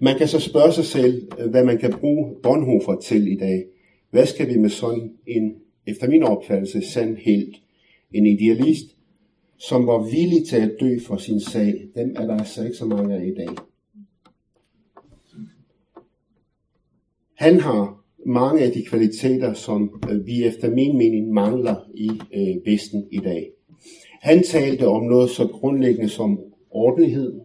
Man 0.00 0.18
kan 0.18 0.28
så 0.28 0.40
spørge 0.40 0.72
sig 0.72 0.84
selv, 0.84 1.32
hvad 1.50 1.64
man 1.64 1.78
kan 1.78 1.92
bruge 1.92 2.34
Bonhoeffer 2.42 2.96
til 2.96 3.32
i 3.32 3.36
dag. 3.36 3.64
Hvad 4.10 4.26
skal 4.26 4.48
vi 4.48 4.58
med 4.58 4.70
sådan 4.70 5.12
en, 5.26 5.54
efter 5.86 6.08
min 6.08 6.22
opfattelse, 6.22 6.92
sand 6.92 7.16
helt? 7.16 7.56
En 8.12 8.26
idealist, 8.26 8.96
som 9.58 9.86
var 9.86 10.10
villig 10.10 10.46
til 10.48 10.56
at 10.56 10.76
dø 10.80 10.98
for 11.06 11.16
sin 11.16 11.40
sag. 11.40 11.88
Dem 11.94 12.16
er 12.16 12.26
der 12.26 12.36
altså 12.36 12.64
ikke 12.64 12.76
så 12.76 12.84
mange 12.86 13.14
af 13.14 13.24
i 13.24 13.34
dag. 13.34 13.48
Han 17.34 17.60
har 17.60 18.04
mange 18.26 18.62
af 18.62 18.72
de 18.72 18.84
kvaliteter, 18.84 19.52
som 19.52 20.02
øh, 20.10 20.26
vi 20.26 20.44
efter 20.44 20.70
min 20.70 20.98
mening 20.98 21.32
mangler 21.32 21.76
i 21.94 22.10
øh, 22.34 22.56
Vesten 22.66 23.06
i 23.10 23.18
dag. 23.18 23.50
Han 24.20 24.42
talte 24.42 24.88
om 24.88 25.02
noget 25.02 25.30
så 25.30 25.46
grundlæggende 25.46 26.08
som 26.08 26.40
ordentlighed, 26.70 27.40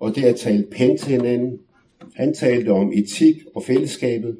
og 0.00 0.16
det 0.16 0.24
at 0.24 0.36
tale 0.36 0.66
pænt 0.70 1.00
til 1.00 1.12
hinanden. 1.12 1.58
Han 2.14 2.34
talte 2.34 2.68
om 2.68 2.92
etik 2.92 3.36
og 3.54 3.62
fællesskabet. 3.62 4.38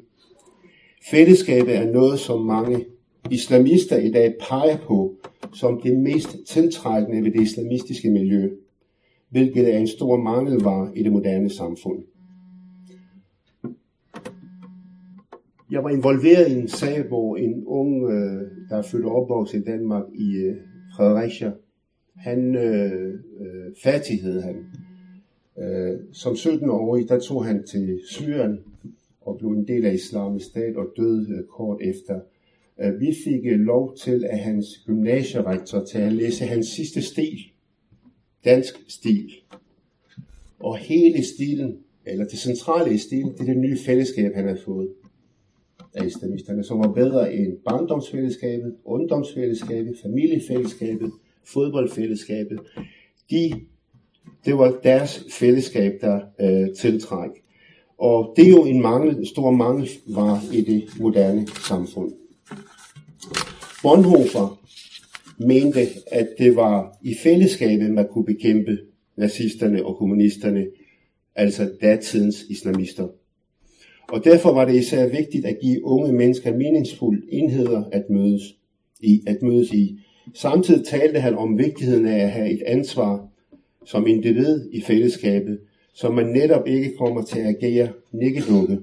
Fællesskabet 1.11 1.75
er 1.75 1.91
noget, 1.91 2.19
som 2.19 2.45
mange 2.45 2.85
islamister 3.31 3.97
i 3.97 4.11
dag 4.11 4.35
peger 4.39 4.77
på 4.77 5.16
som 5.53 5.81
det 5.81 5.97
mest 5.97 6.37
tiltrækkende 6.47 7.23
ved 7.23 7.31
det 7.31 7.41
islamistiske 7.41 8.09
miljø, 8.09 8.49
hvilket 9.29 9.73
er 9.73 9.77
en 9.77 9.87
stor 9.87 10.17
mangelvare 10.17 10.97
i 10.97 11.03
det 11.03 11.11
moderne 11.11 11.49
samfund. 11.49 12.03
Jeg 15.71 15.83
var 15.83 15.89
involveret 15.89 16.51
i 16.51 16.59
en 16.59 16.67
sag, 16.67 17.03
hvor 17.07 17.35
en 17.35 17.63
ung, 17.65 18.03
øh, 18.03 18.41
der 18.69 18.77
er 18.77 18.81
født 18.81 19.05
og 19.05 19.11
opvokset 19.11 19.59
i 19.59 19.63
Danmark 19.63 20.03
i 20.15 20.35
øh, 20.35 20.55
Fredericia, 20.95 21.51
han 22.15 22.55
øh, 22.55 23.13
øh, 23.39 23.75
fattighed 23.83 24.41
han. 24.41 24.65
Øh, 25.59 25.99
som 26.13 26.33
17-årig, 26.33 27.09
der 27.09 27.19
tog 27.19 27.45
han 27.45 27.63
til 27.63 27.99
Syrien 28.05 28.59
og 29.21 29.37
blev 29.37 29.49
en 29.49 29.67
del 29.67 29.85
af 29.85 29.93
islamisk 29.93 30.45
stat 30.45 30.75
og 30.75 30.87
døde 30.97 31.27
øh, 31.31 31.43
kort 31.43 31.81
efter. 31.81 32.19
Øh, 32.81 32.99
vi 32.99 33.15
fik 33.23 33.45
øh, 33.45 33.59
lov 33.59 33.95
til 33.97 34.25
af 34.29 34.39
hans 34.39 34.65
gymnasierektor 34.85 35.85
til 35.85 35.97
at 35.97 36.13
læse 36.13 36.45
hans 36.45 36.67
sidste 36.67 37.01
stil, 37.01 37.39
dansk 38.45 38.75
stil. 38.87 39.31
Og 40.59 40.77
hele 40.77 41.23
stilen, 41.23 41.77
eller 42.05 42.25
det 42.25 42.39
centrale 42.39 42.93
i 42.93 42.97
stilen, 42.97 43.33
det 43.33 43.39
er 43.39 43.45
det 43.45 43.57
nye 43.57 43.77
fællesskab, 43.85 44.33
han 44.35 44.47
har 44.47 44.57
fået 44.65 44.89
af 45.93 46.05
islamisterne, 46.05 46.63
som 46.63 46.79
var 46.79 46.91
bedre 46.91 47.33
end 47.33 47.57
barndomsfællesskabet, 47.69 48.75
ungdomsfællesskabet, 48.85 49.97
familiefællesskabet, 50.03 51.11
fodboldfællesskabet. 51.43 52.59
De, 53.31 53.53
det 54.45 54.57
var 54.57 54.79
deres 54.83 55.25
fællesskab, 55.31 55.93
der 56.01 56.21
øh, 56.39 56.75
tiltræk. 56.75 57.29
Og 57.97 58.33
det 58.35 58.45
er 58.45 58.49
jo 58.49 58.65
en 58.65 58.81
mangel, 58.81 59.27
stor 59.27 59.51
mangel 59.51 59.89
var 60.07 60.43
i 60.53 60.61
det 60.61 60.83
moderne 60.99 61.47
samfund. 61.47 62.13
Bonhoeffer 63.83 64.59
mente, 65.37 65.87
at 66.11 66.27
det 66.37 66.55
var 66.55 66.97
i 67.03 67.15
fællesskabet, 67.23 67.91
man 67.91 68.07
kunne 68.11 68.25
bekæmpe 68.25 68.77
nazisterne 69.17 69.85
og 69.85 69.97
kommunisterne, 69.97 70.67
altså 71.35 71.71
datidens 71.81 72.43
islamister. 72.49 73.07
Og 74.07 74.23
derfor 74.23 74.53
var 74.53 74.65
det 74.65 74.75
især 74.75 75.07
vigtigt 75.07 75.45
at 75.45 75.57
give 75.61 75.85
unge 75.85 76.13
mennesker 76.13 76.57
meningsfulde 76.57 77.21
enheder 77.29 77.83
at 77.91 78.09
mødes 78.09 78.41
i. 78.99 79.23
At 79.27 79.41
mødes 79.41 79.71
i. 79.73 79.99
Samtidig 80.33 80.85
talte 80.85 81.19
han 81.19 81.37
om 81.37 81.57
vigtigheden 81.57 82.05
af 82.05 82.23
at 82.23 82.31
have 82.31 82.49
et 82.49 82.61
ansvar 82.65 83.27
som 83.85 84.07
individ 84.07 84.69
i 84.71 84.81
fællesskabet, 84.81 85.59
så 85.93 86.09
man 86.09 86.25
netop 86.25 86.67
ikke 86.67 86.93
kommer 86.97 87.21
til 87.21 87.39
at 87.39 87.47
agere 87.47 87.89
nikkedukke. 88.11 88.77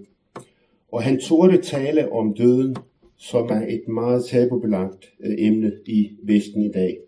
Og 0.93 1.03
han 1.03 1.21
turde 1.21 1.63
tale 1.63 2.13
om 2.13 2.35
døden, 2.35 2.77
som 3.17 3.49
er 3.49 3.67
et 3.69 3.89
meget 3.89 4.25
tabubelagt 4.25 5.13
øh, 5.21 5.35
emne 5.39 5.73
i 5.87 6.11
Vesten 6.23 6.63
i 6.63 6.71
dag. 6.71 6.99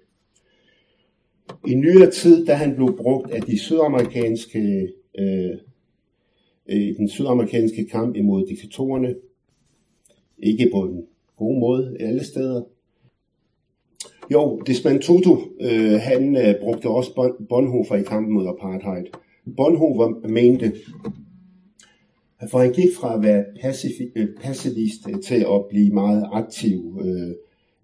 I 1.67 1.75
nyere 1.75 2.11
tid, 2.11 2.47
da 2.47 2.55
han 2.55 2.75
blev 2.75 2.97
brugt 2.97 3.31
af 3.31 3.43
de 3.43 3.59
sydamerikanske 3.59 4.93
øh, 5.19 5.57
øh, 6.69 6.97
den 6.97 7.09
sydamerikanske 7.09 7.87
kamp 7.87 8.17
imod 8.17 8.47
diktatorerne. 8.47 9.15
Ikke 10.43 10.71
på 10.73 10.83
en 10.83 11.07
god 11.37 11.59
måde 11.59 11.97
alle 12.01 12.25
steder. 12.25 12.63
Jo, 14.33 14.63
Desmond 14.67 15.01
Tutu, 15.01 15.39
øh, 15.61 16.01
han 16.01 16.37
øh, 16.37 16.55
brugte 16.61 16.89
også 16.89 17.35
Bonhoeffer 17.49 17.95
i 17.95 18.03
kampen 18.03 18.35
mod 18.35 18.47
apartheid. 18.49 19.07
Bonhoeffer 19.57 20.29
mente, 20.29 20.73
for 22.51 22.59
han 22.59 22.73
gik 22.73 22.89
fra 23.01 23.15
at 23.15 23.23
være 23.23 23.45
passivist 24.41 25.09
øh, 25.09 25.15
øh, 25.15 25.21
til 25.21 25.47
at 25.55 25.65
blive 25.71 25.91
meget 25.91 26.27
aktiv 26.33 27.01
øh, 27.05 27.35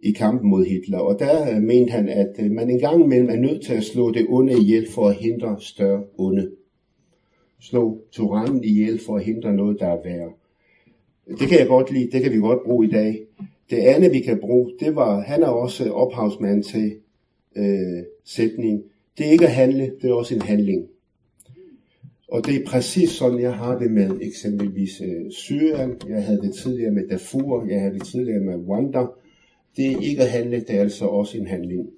i 0.00 0.12
kampen 0.12 0.50
mod 0.50 0.64
Hitler. 0.64 0.98
Og 0.98 1.18
der 1.18 1.54
øh, 1.54 1.62
mente 1.62 1.90
han, 1.90 2.08
at 2.08 2.36
øh, 2.38 2.50
man 2.50 2.70
engang 2.70 3.04
imellem 3.04 3.28
er 3.28 3.36
nødt 3.36 3.62
til 3.62 3.74
at 3.74 3.84
slå 3.84 4.12
det 4.12 4.26
onde 4.28 4.52
ihjel 4.52 4.86
for 4.90 5.08
at 5.08 5.14
hindre 5.14 5.56
større 5.60 6.02
onde 6.18 6.50
slå 7.62 7.98
tyrannen 8.12 8.64
ihjel 8.64 9.00
for 9.06 9.16
at 9.16 9.24
hindre 9.24 9.52
noget, 9.52 9.80
der 9.80 9.86
er 9.86 10.02
værre. 10.04 10.32
Det 11.38 11.48
kan 11.48 11.58
jeg 11.58 11.66
godt 11.66 11.92
lide, 11.92 12.10
det 12.12 12.22
kan 12.22 12.32
vi 12.32 12.36
godt 12.36 12.62
bruge 12.64 12.86
i 12.86 12.90
dag. 12.90 13.20
Det 13.70 13.76
andet, 13.76 14.12
vi 14.12 14.20
kan 14.20 14.38
bruge, 14.40 14.72
det 14.80 14.96
var, 14.96 15.20
han 15.20 15.42
er 15.42 15.46
også 15.46 15.92
ophavsmand 15.92 16.62
til 16.62 16.96
øh, 17.56 18.02
sætning. 18.24 18.82
Det 19.18 19.26
er 19.26 19.30
ikke 19.30 19.46
at 19.46 19.52
handle, 19.52 19.92
det 20.02 20.10
er 20.10 20.14
også 20.14 20.34
en 20.34 20.42
handling. 20.42 20.86
Og 22.32 22.46
det 22.46 22.56
er 22.56 22.66
præcis 22.66 23.10
sådan, 23.10 23.40
jeg 23.40 23.54
har 23.54 23.78
det 23.78 23.90
med 23.90 24.18
eksempelvis 24.20 25.00
øh, 25.00 25.30
Syrien. 25.30 25.94
Jeg 26.08 26.24
havde 26.24 26.40
det 26.40 26.54
tidligere 26.54 26.90
med 26.90 27.08
Darfur, 27.08 27.66
jeg 27.66 27.80
havde 27.80 27.94
det 27.94 28.06
tidligere 28.06 28.40
med 28.40 28.54
Rwanda. 28.68 29.06
Det 29.76 29.92
er 29.92 30.00
ikke 30.00 30.22
at 30.22 30.30
handle, 30.30 30.60
det 30.60 30.76
er 30.76 30.80
altså 30.80 31.04
også 31.04 31.38
en 31.38 31.46
handling. 31.46 31.88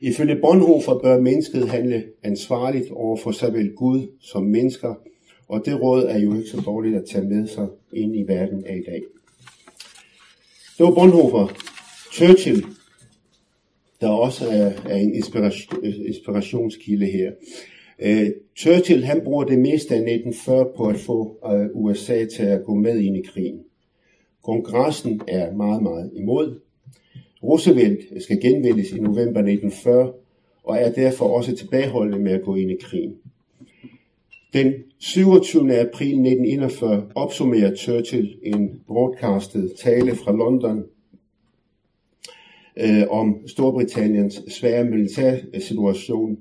Ifølge 0.00 0.40
Bonhoeffer 0.40 0.98
bør 1.02 1.20
mennesket 1.20 1.68
handle 1.68 2.04
ansvarligt 2.22 2.90
over 2.90 3.16
for 3.16 3.30
såvel 3.30 3.72
Gud 3.76 4.06
som 4.20 4.42
mennesker, 4.42 4.94
Og 5.48 5.62
det 5.66 5.82
råd 5.82 6.04
er 6.04 6.18
jo 6.18 6.34
ikke 6.34 6.48
så 6.48 6.60
dårligt 6.60 6.96
at 6.96 7.04
tage 7.10 7.28
med 7.28 7.46
sig 7.46 7.68
ind 7.92 8.16
i 8.16 8.22
verden 8.22 8.64
af 8.66 8.76
i 8.76 8.90
dag. 8.90 9.02
Det 10.78 10.86
var 10.86 10.94
Bonhoeffer. 10.94 11.54
Churchill, 12.12 12.64
der 14.00 14.08
også 14.08 14.48
er, 14.48 14.72
er 14.88 14.96
en 14.96 15.14
inspiration, 15.14 15.84
inspirationskilde 15.84 17.06
her. 17.06 17.32
Øh, 17.98 18.26
Churchill 18.56 19.04
han 19.04 19.20
bruger 19.24 19.44
det 19.44 19.58
meste 19.58 19.94
af 19.94 19.98
1940 19.98 20.66
på 20.76 20.86
at 20.86 20.96
få 20.96 21.36
øh, 21.52 21.66
USA 21.72 22.24
til 22.24 22.42
at 22.42 22.64
gå 22.64 22.74
med 22.74 22.98
ind 22.98 23.16
i 23.16 23.22
krigen. 23.22 23.60
Kongressen 24.44 25.20
er 25.28 25.52
meget, 25.52 25.82
meget 25.82 26.10
imod. 26.14 26.60
Roosevelt 27.42 28.22
skal 28.22 28.40
genvælges 28.40 28.90
i 28.90 29.00
november 29.00 29.40
1940 29.40 30.12
og 30.64 30.76
er 30.76 30.92
derfor 30.92 31.24
også 31.36 31.56
tilbageholdende 31.56 32.18
med 32.18 32.32
at 32.32 32.42
gå 32.42 32.54
ind 32.54 32.70
i 32.70 32.76
krigen. 32.80 33.14
Den 34.52 34.74
27. 34.98 35.78
april 35.78 36.08
1941 36.08 37.10
opsummerer 37.14 37.74
Churchill 37.74 38.38
en 38.42 38.80
broadcastet 38.86 39.72
tale 39.82 40.14
fra 40.14 40.32
London 40.32 40.84
øh, 42.76 43.02
om 43.10 43.38
Storbritanniens 43.46 44.42
svære 44.48 44.84
militærsituation. 44.84 46.38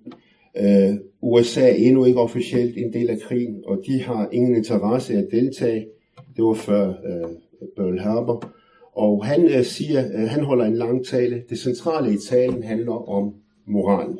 Øh, 0.58 0.96
USA 1.22 1.62
er 1.62 1.76
endnu 1.76 2.06
ikke 2.06 2.20
officielt 2.20 2.78
en 2.78 2.94
del 2.94 3.10
af 3.10 3.20
krigen, 3.20 3.64
og 3.66 3.82
de 3.88 4.02
har 4.02 4.30
ingen 4.32 4.56
interesse 4.56 5.14
i 5.14 5.18
at 5.18 5.28
deltage. 5.32 5.88
Det 6.36 6.44
var 6.44 6.54
før 6.54 6.88
øh, 6.88 7.30
Pearl 7.78 8.00
Harbor. 8.00 8.52
Og 8.94 9.26
han 9.26 9.46
øh, 9.46 9.64
siger, 9.64 10.06
øh, 10.14 10.30
han 10.30 10.44
holder 10.44 10.66
en 10.66 10.76
lang 10.76 11.06
tale. 11.06 11.44
Det 11.50 11.60
centrale 11.60 12.14
i 12.14 12.18
talen 12.18 12.64
handler 12.64 13.10
om 13.10 13.34
moral. 13.66 14.18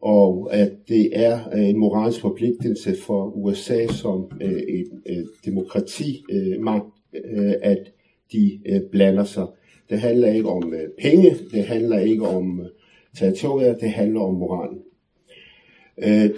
Og 0.00 0.54
at 0.54 0.72
det 0.88 1.10
er 1.12 1.40
øh, 1.54 1.68
en 1.68 1.78
moralsk 1.78 2.20
forpligtelse 2.20 2.96
for 3.06 3.26
USA 3.26 3.86
som 3.86 4.30
øh, 4.40 4.62
et 4.68 4.90
et 5.06 5.28
demokrati 5.44 6.24
øh, 6.30 6.60
magt, 6.60 6.84
øh, 7.14 7.54
at 7.62 7.92
de 8.32 8.60
øh, 8.66 8.80
blander 8.92 9.24
sig. 9.24 9.46
Det 9.90 10.00
handler 10.00 10.28
ikke 10.28 10.48
om 10.48 10.74
øh, 10.74 10.88
penge, 10.98 11.36
det 11.52 11.64
handler 11.64 11.98
ikke 11.98 12.28
om 12.28 12.60
øh, 12.60 12.66
territorier, 13.18 13.74
det 13.74 13.90
handler 13.90 14.20
om 14.20 14.34
moral. 14.34 14.78
Øh, 16.02 16.30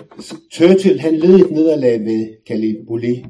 Churchill 0.53 1.01
han 1.01 1.15
led 1.15 1.35
et 1.35 1.51
nederlag 1.51 2.05
ved 2.05 2.45
Gallipoli, 2.45 3.25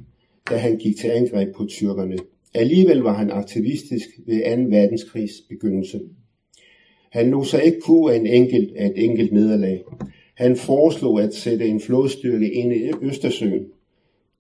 da 0.51 0.57
han 0.57 0.77
gik 0.77 0.97
til 0.97 1.09
angreb 1.09 1.55
på 1.55 1.65
tyrkerne. 1.65 2.17
Alligevel 2.55 2.99
var 2.99 3.13
han 3.13 3.31
aktivistisk 3.31 4.09
ved 4.27 4.57
2. 4.57 4.77
verdenskrigs 4.77 5.33
begyndelse. 5.49 6.01
Han 7.13 7.31
lå 7.31 7.45
sig 7.45 7.65
ikke 7.65 7.81
ku 7.81 8.09
af 8.09 8.17
en 8.17 8.27
enkelt, 8.27 8.77
af 8.77 8.87
et 8.87 9.05
enkelt 9.05 9.33
nederlag. 9.33 9.83
Han 10.35 10.57
foreslog 10.57 11.23
at 11.23 11.35
sætte 11.35 11.67
en 11.67 11.81
flådstyrke 11.81 12.53
ind 12.53 12.73
i 12.73 12.91
Østersøen. 13.03 13.67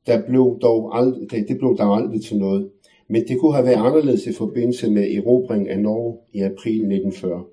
Der 0.06 0.26
blev 0.26 0.58
dog 0.62 0.98
aldrig, 0.98 1.48
det 1.48 1.58
blev 1.58 1.76
dog 1.78 1.96
aldrig 1.96 2.22
til 2.22 2.38
noget. 2.38 2.68
Men 3.08 3.28
det 3.28 3.38
kunne 3.38 3.54
have 3.54 3.66
været 3.66 3.86
anderledes 3.86 4.26
i 4.26 4.32
forbindelse 4.32 4.90
med 4.90 5.10
erobring 5.10 5.68
af 5.68 5.80
Norge 5.80 6.16
i 6.32 6.40
april 6.40 6.72
1940. 6.72 7.44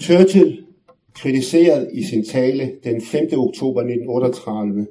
Churchill 0.00 0.65
kritiseret 1.16 1.90
i 1.92 2.02
sin 2.02 2.24
tale 2.24 2.72
den 2.84 3.00
5. 3.00 3.28
oktober 3.32 3.80
1938 3.80 4.86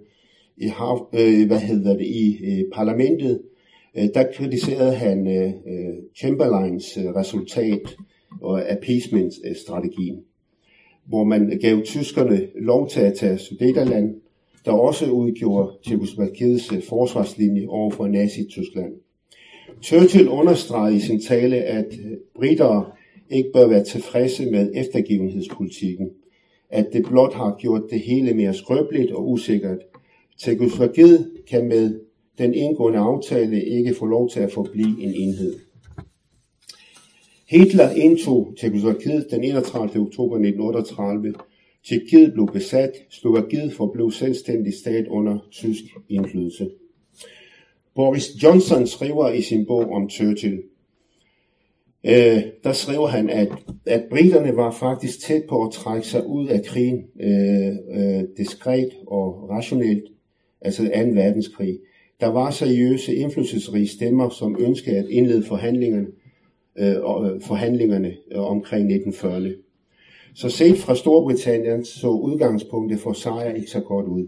i, 0.58 0.66
øh, 1.14 1.48
hvad 1.48 1.60
hedder 1.60 1.98
det, 1.98 2.06
i 2.06 2.46
øh, 2.46 2.64
parlamentet, 2.74 3.42
øh, 3.98 4.08
der 4.14 4.32
kritiserede 4.34 4.96
han 4.96 5.28
øh, 5.28 5.48
øh, 5.48 5.96
Chamberlains 6.16 6.98
øh, 6.98 7.06
resultat 7.06 7.96
og 8.42 8.72
appeasement-strategien, 8.72 10.20
hvor 11.06 11.24
man 11.24 11.60
gav 11.62 11.82
tyskerne 11.82 12.48
lov 12.56 12.90
til 12.90 13.00
at 13.00 13.14
tage 13.14 13.38
Sudeterland, 13.38 14.16
der 14.66 14.72
også 14.72 15.12
udgjorde 15.12 15.72
Tjekkoslovakiets 15.88 16.74
øh, 16.74 16.84
forsvarslinje 16.84 17.68
over 17.68 17.92
for 17.92 18.08
Nazi-Tyskland. 18.08 18.94
Churchill 19.84 20.30
understregede 20.30 20.96
i 20.96 21.00
sin 21.00 21.22
tale, 21.22 21.56
at 21.56 21.94
øh, 22.06 22.18
britter 22.36 22.96
ikke 23.30 23.52
bør 23.54 23.68
være 23.68 23.84
tilfredse 23.84 24.52
med 24.52 24.72
eftergivenhedspolitikken, 24.76 26.10
at 26.70 26.88
det 26.94 27.06
blot 27.06 27.34
har 27.34 27.58
gjort 27.60 27.82
det 27.92 28.00
hele 28.00 28.34
mere 28.34 28.54
skrøbeligt 28.54 29.12
og 29.12 29.32
usikkert. 29.32 29.78
Tjekkoslovakiet 30.38 31.32
kan 31.50 31.68
med 31.68 32.00
den 32.38 32.54
indgående 32.54 33.00
aftale 33.00 33.66
ikke 33.66 33.94
få 33.94 34.06
lov 34.06 34.30
til 34.30 34.40
at 34.40 34.52
forblive 34.52 35.02
en 35.02 35.14
enhed. 35.14 35.56
Hitler 37.50 37.90
indtog 37.90 38.54
Tjekkoslovakiet 38.60 39.28
den 39.32 39.44
31. 39.44 40.02
oktober 40.02 40.36
1938. 40.36 41.34
Tjekkiet 41.88 42.34
blev 42.34 42.48
besat, 42.54 42.92
Slovakiet 43.10 43.74
forblev 43.74 44.12
selvstændig 44.12 44.74
stat 44.74 45.08
under 45.08 45.38
tysk 45.52 45.84
indflydelse. 46.10 46.70
Boris 47.96 48.44
Johnson 48.44 48.88
skriver 48.88 49.30
i 49.30 49.42
sin 49.42 49.66
bog 49.66 49.92
om 49.92 50.10
Churchill, 50.10 50.62
øh, 52.08 52.44
der 52.64 52.74
skriver 52.74 53.08
han, 53.08 53.30
at, 53.30 53.48
at 53.86 54.04
briterne 54.10 54.56
var 54.56 54.72
faktisk 54.72 55.20
tæt 55.20 55.44
på 55.50 55.64
at 55.64 55.72
trække 55.72 56.08
sig 56.08 56.28
ud 56.28 56.48
af 56.48 56.64
krigen 56.64 57.04
øh, 57.20 57.76
øh, 57.92 58.24
diskret 58.38 58.90
og 59.08 59.50
rationelt, 59.50 60.04
altså 60.62 60.84
2. 60.84 60.90
verdenskrig. 60.90 61.80
Der 62.20 62.28
var 62.28 62.52
seriøse, 62.52 63.16
indflydelsesrige 63.16 63.88
stemmer, 63.88 64.30
som 64.30 64.56
ønskede 64.60 64.98
at 64.98 65.06
indlede 65.10 65.44
forhandlingerne, 65.44 66.08
øh, 66.80 66.96
øh 66.96 67.42
forhandlingerne 67.42 68.14
øh, 68.32 68.42
omkring 68.42 68.94
1940. 68.94 69.56
Så 70.36 70.50
set 70.50 70.78
fra 70.78 70.96
Storbritannien 70.96 71.86
så 71.86 72.08
udgangspunktet 72.10 73.00
for 73.00 73.14
sejr 73.14 73.54
ikke 73.54 73.70
så 73.72 73.80
godt 73.80 74.06
ud. 74.06 74.28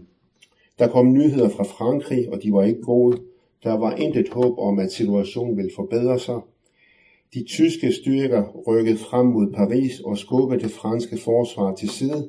Der 0.78 0.88
kom 0.88 1.12
nyheder 1.12 1.48
fra 1.48 1.64
Frankrig, 1.64 2.32
og 2.32 2.42
de 2.42 2.52
var 2.52 2.64
ikke 2.64 2.82
gode. 2.82 3.18
Der 3.64 3.78
var 3.78 3.96
intet 3.96 4.28
håb 4.28 4.58
om, 4.58 4.78
at 4.78 4.92
situationen 4.92 5.56
ville 5.56 5.70
forbedre 5.76 6.18
sig. 6.18 6.40
De 7.34 7.44
tyske 7.44 7.92
styrker 7.92 8.62
rykkede 8.66 8.96
frem 8.96 9.26
mod 9.26 9.52
Paris 9.52 10.00
og 10.00 10.18
skubbede 10.18 10.60
det 10.60 10.70
franske 10.70 11.16
forsvar 11.16 11.74
til 11.74 11.88
side 11.88 12.28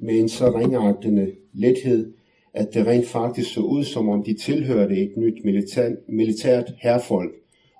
med 0.00 0.14
en 0.14 0.28
så 0.28 0.58
ringeagtende 0.58 1.32
lethed, 1.52 2.12
at 2.54 2.74
det 2.74 2.86
rent 2.86 3.06
faktisk 3.06 3.54
så 3.54 3.60
ud, 3.60 3.84
som 3.84 4.08
om 4.08 4.22
de 4.22 4.34
tilhørte 4.34 4.96
et 4.96 5.16
nyt 5.16 5.44
militær, 5.44 5.90
militært 6.08 6.74
herrefolk, 6.78 7.32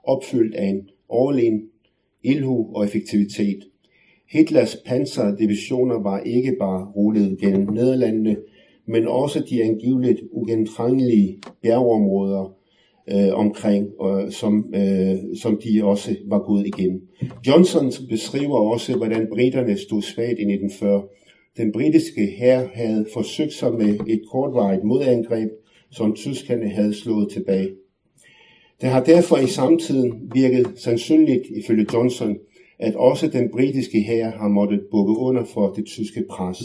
opfyldt 0.04 0.54
af 0.54 0.66
en 0.66 0.88
overlegen 1.08 1.62
ildhu 2.22 2.74
og 2.74 2.84
effektivitet. 2.84 3.64
Hitlers 4.30 4.76
panserdivisioner 4.86 6.02
var 6.02 6.20
ikke 6.20 6.56
bare 6.58 6.84
rullet 6.96 7.38
gennem 7.38 7.68
Nederlandene, 7.68 8.36
men 8.86 9.06
også 9.06 9.44
de 9.50 9.62
angiveligt 9.62 10.20
ugentrængelige 10.32 11.38
bjergeområder 11.62 12.57
øh, 13.12 13.34
omkring, 13.34 13.88
og, 13.98 14.32
som, 14.32 14.74
øh, 14.74 15.16
som 15.42 15.60
de 15.64 15.84
også 15.84 16.16
var 16.26 16.38
gået 16.38 16.66
igennem. 16.66 17.00
Johnson 17.46 17.92
beskriver 18.08 18.58
også, 18.58 18.96
hvordan 18.96 19.28
britterne 19.32 19.78
stod 19.78 20.02
svagt 20.02 20.38
i 20.38 20.52
1940. 20.52 21.02
Den 21.56 21.72
britiske 21.72 22.26
hær 22.26 22.66
havde 22.74 23.06
forsøgt 23.12 23.52
sig 23.52 23.72
med 23.74 23.98
et 24.06 24.22
kortvarigt 24.30 24.84
modangreb, 24.84 25.48
som 25.90 26.14
tyskerne 26.14 26.68
havde 26.68 26.94
slået 26.94 27.30
tilbage. 27.30 27.68
Det 28.80 28.88
har 28.88 29.04
derfor 29.04 29.36
i 29.36 29.46
samtiden 29.46 30.30
virket 30.34 30.66
sandsynligt, 30.76 31.42
ifølge 31.56 31.86
Johnson, 31.92 32.36
at 32.78 32.94
også 32.94 33.28
den 33.28 33.50
britiske 33.52 34.02
hær 34.02 34.30
har 34.30 34.48
måttet 34.48 34.80
bukke 34.90 35.16
under 35.16 35.44
for 35.44 35.72
det 35.72 35.86
tyske 35.86 36.24
pres. 36.30 36.62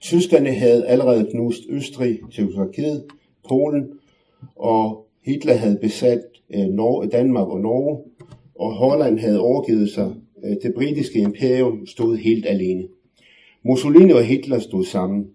Tyskerne 0.00 0.52
havde 0.52 0.86
allerede 0.86 1.28
knust 1.30 1.62
Østrig, 1.68 2.18
Tjekkoslovakiet, 2.32 3.04
Polen, 3.48 3.84
og 4.56 5.06
Hitler 5.24 5.54
havde 5.54 5.78
besat 5.82 6.20
øh, 6.54 6.66
Norge, 6.66 7.08
Danmark 7.08 7.48
og 7.48 7.60
Norge, 7.60 7.98
og 8.54 8.72
Holland 8.72 9.18
havde 9.18 9.40
overgivet 9.40 9.90
sig. 9.90 10.12
Øh, 10.44 10.56
det 10.62 10.74
britiske 10.74 11.18
imperium 11.18 11.86
stod 11.86 12.16
helt 12.16 12.46
alene. 12.46 12.84
Mussolini 13.62 14.12
og 14.12 14.24
Hitler 14.24 14.58
stod 14.58 14.84
sammen. 14.84 15.26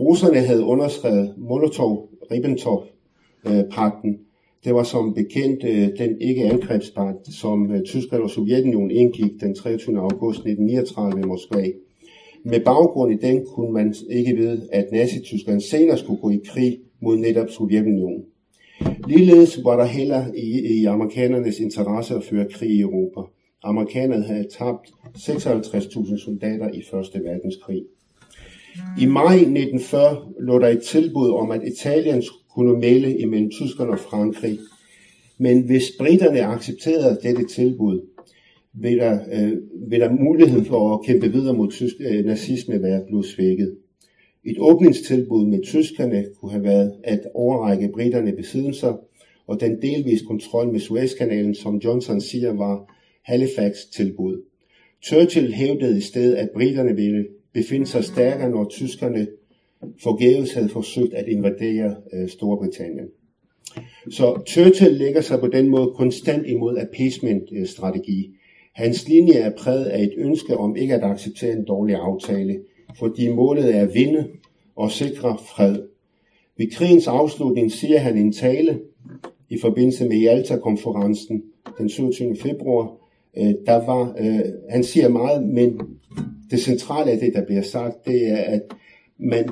Russerne 0.00 0.38
havde 0.38 0.64
underskrevet 0.64 1.34
Molotov-Ribbentrop-pakten, 1.38 4.10
øh, 4.10 4.16
det 4.64 4.74
var 4.74 4.82
som 4.82 5.14
bekendt 5.14 5.64
øh, 5.64 5.88
den 5.98 6.20
ikke-angrebspagt, 6.20 7.34
som 7.34 7.72
øh, 7.72 7.82
Tyskland 7.82 8.22
og 8.22 8.30
Sovjetunionen 8.30 8.90
indgik 8.90 9.40
den 9.40 9.54
23. 9.54 9.98
august 9.98 10.38
1939 10.38 11.20
i 11.20 11.24
Moskva. 11.24 11.66
Med 12.44 12.60
baggrund 12.60 13.12
i 13.12 13.26
den 13.26 13.46
kunne 13.46 13.72
man 13.72 13.94
ikke 14.10 14.36
vide, 14.36 14.68
at 14.72 14.86
Nazi-Tyskland 14.92 15.60
senere 15.60 15.98
skulle 15.98 16.20
gå 16.20 16.30
i 16.30 16.40
krig 16.46 16.78
mod 17.00 17.16
netop 17.16 17.50
Sovjetunionen. 17.50 18.24
Ligeledes 19.08 19.64
var 19.64 19.76
der 19.76 19.84
heller 19.84 20.24
i, 20.34 20.80
i 20.80 20.84
amerikanernes 20.84 21.60
interesse 21.60 22.14
at 22.14 22.24
føre 22.24 22.46
krig 22.50 22.70
i 22.70 22.80
Europa. 22.80 23.20
Amerikanerne 23.64 24.24
havde 24.24 24.48
tabt 24.58 24.88
56.000 25.16 26.24
soldater 26.24 26.68
i 26.72 26.82
Første 26.90 27.18
Verdenskrig. 27.24 27.82
I 29.00 29.06
maj 29.06 29.34
1940 29.34 30.32
lå 30.40 30.58
der 30.58 30.68
et 30.68 30.82
tilbud 30.82 31.30
om, 31.30 31.50
at 31.50 31.62
Italien 31.66 32.22
kunne 32.54 32.78
melde 32.78 33.18
imellem 33.18 33.50
Tyskland 33.50 33.90
og 33.90 33.98
Frankrig. 33.98 34.58
Men 35.38 35.66
hvis 35.66 35.92
britterne 35.98 36.46
accepterede 36.46 37.18
dette 37.22 37.46
tilbud, 37.46 38.00
vil 38.74 38.98
der, 38.98 39.18
øh, 39.32 39.52
vil 39.90 40.00
der 40.00 40.12
mulighed 40.12 40.64
for 40.64 40.94
at 40.94 41.06
kæmpe 41.06 41.32
videre 41.32 41.54
mod 41.54 41.70
tysk 41.70 41.94
øh, 42.00 42.24
nazisme 42.24 42.82
være 42.82 43.02
blevet 43.06 43.26
svækket. 43.26 43.76
Et 44.46 44.56
åbningstilbud 44.58 45.46
med 45.46 45.62
tyskerne 45.62 46.26
kunne 46.40 46.52
have 46.52 46.64
været 46.64 46.92
at 47.04 47.20
overrække 47.34 47.88
britterne 47.88 48.32
besiddelser, 48.32 48.96
og 49.46 49.60
den 49.60 49.82
delvis 49.82 50.22
kontrol 50.22 50.72
med 50.72 50.80
Suezkanalen, 50.80 51.54
som 51.54 51.76
Johnson 51.76 52.20
siger, 52.20 52.52
var 52.52 52.94
Halifax 53.22 53.76
tilbud. 53.96 54.42
Churchill 55.02 55.52
hævdede 55.52 55.98
i 55.98 56.00
stedet, 56.00 56.34
at 56.34 56.50
britterne 56.54 56.96
ville 56.96 57.26
befinde 57.52 57.86
sig 57.86 58.04
stærkere, 58.04 58.50
når 58.50 58.68
tyskerne 58.68 59.26
forgæves 60.02 60.52
havde 60.54 60.68
forsøgt 60.68 61.14
at 61.14 61.28
invadere 61.28 61.96
øh, 62.12 62.28
Storbritannien. 62.28 63.08
Så 64.10 64.42
Churchill 64.48 64.94
lægger 64.94 65.20
sig 65.20 65.40
på 65.40 65.46
den 65.46 65.68
måde 65.68 65.92
konstant 65.96 66.46
imod 66.46 66.78
appeasement-strategi. 66.78 68.30
Hans 68.74 69.08
linje 69.08 69.32
er 69.32 69.50
præget 69.58 69.84
af 69.84 70.02
et 70.02 70.14
ønske 70.16 70.56
om 70.56 70.76
ikke 70.76 70.94
at 70.94 71.04
acceptere 71.04 71.52
en 71.52 71.64
dårlig 71.64 71.96
aftale, 71.96 72.60
fordi 72.98 73.28
målet 73.28 73.76
er 73.76 73.80
at 73.80 73.94
vinde 73.94 74.28
og 74.76 74.90
sikre 74.90 75.38
fred. 75.38 75.78
Ved 76.58 76.70
krigens 76.70 77.06
afslutning 77.06 77.72
siger 77.72 77.98
han 77.98 78.16
en 78.16 78.32
tale 78.32 78.80
i 79.48 79.58
forbindelse 79.60 80.08
med 80.08 80.16
Jalta-konferencen 80.16 81.42
den 81.78 81.88
27. 81.88 82.36
februar. 82.36 82.92
Øh, 83.36 83.54
der 83.66 83.86
var, 83.86 84.14
øh, 84.18 84.40
han 84.70 84.84
siger 84.84 85.08
meget, 85.08 85.48
men 85.48 85.80
det 86.50 86.60
centrale 86.60 87.10
af 87.10 87.18
det, 87.18 87.34
der 87.34 87.46
bliver 87.46 87.62
sagt, 87.62 88.06
det 88.06 88.28
er, 88.30 88.36
at 88.36 88.62
man 89.18 89.48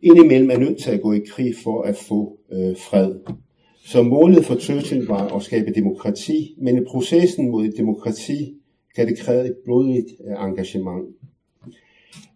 indimellem 0.00 0.50
er 0.50 0.58
nødt 0.58 0.78
til 0.78 0.90
at 0.90 1.02
gå 1.02 1.12
i 1.12 1.20
krig 1.28 1.54
for 1.64 1.82
at 1.82 1.96
få 1.96 2.38
øh, 2.52 2.76
fred. 2.76 3.14
Så 3.84 4.02
målet 4.02 4.44
for 4.44 4.54
Churchill 4.54 5.06
var 5.06 5.36
at 5.36 5.42
skabe 5.42 5.72
demokrati, 5.74 6.54
men 6.58 6.76
i 6.76 6.84
processen 6.88 7.50
mod 7.50 7.68
demokrati 7.68 8.54
kan 8.96 9.08
det 9.08 9.18
kræve 9.18 9.46
et 9.46 9.56
blodigt 9.64 10.06
øh, 10.26 10.48
engagement. 10.48 11.08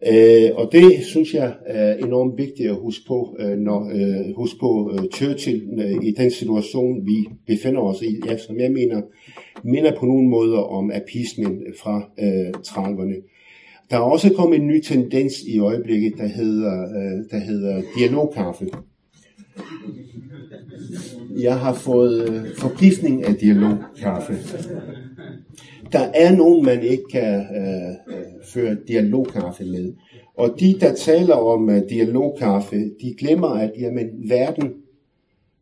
Øh, 0.07 0.51
og 0.55 0.69
det 0.73 1.05
synes 1.05 1.35
jeg 1.35 1.55
er 1.67 1.95
enormt 1.95 2.39
vigtigt 2.39 2.71
at 2.71 2.77
huske 2.77 3.05
på, 3.09 3.37
øh, 3.41 3.59
når 3.59 3.91
øh, 3.95 4.35
huske 4.37 4.59
på 4.61 4.93
øh, 4.93 5.05
Churchill 5.15 5.63
øh, 5.79 6.05
i 6.05 6.11
den 6.11 6.31
situation, 6.31 7.07
vi 7.07 7.27
befinder 7.47 7.81
os 7.81 8.03
i, 8.03 8.21
ja, 8.27 8.37
som 8.37 8.61
jeg 8.61 8.73
mener, 8.73 9.03
minder 9.65 9.99
på 9.99 10.07
nogle 10.07 10.29
måder 10.29 10.59
om 10.59 10.91
appeasement 10.91 11.63
fra 11.83 12.11
øh, 12.19 12.51
30'erne. 12.67 13.31
Der 13.91 13.97
er 13.97 14.01
også 14.01 14.33
kommet 14.37 14.61
en 14.61 14.67
ny 14.67 14.81
tendens 14.81 15.43
i 15.47 15.59
øjeblikket, 15.59 16.13
der 16.19 16.27
hedder, 16.27 16.83
øh, 16.83 17.31
der 17.31 17.39
hedder 17.39 17.83
dialogkaffe. 17.99 18.67
Jeg 21.39 21.59
har 21.59 21.75
fået 21.75 22.31
øh, 22.31 22.57
forgiftning 22.59 23.25
af 23.25 23.35
dialogkaffe. 23.35 24.35
Der 25.93 26.11
er 26.15 26.37
nogen, 26.37 26.65
man 26.65 26.83
ikke 26.83 27.05
kan 27.11 27.41
øh, 27.41 28.17
øh, 28.17 28.25
føre 28.45 28.77
dialogkaffe 28.89 29.65
med. 29.65 29.93
Og 30.37 30.61
de, 30.61 30.77
der 30.81 30.95
taler 30.95 31.35
om 31.35 31.69
uh, 31.69 31.77
dialogkaffe, 31.91 32.77
de 32.77 33.15
glemmer, 33.19 33.49
at 33.49 33.73
jamen, 33.79 34.29
verden 34.29 34.75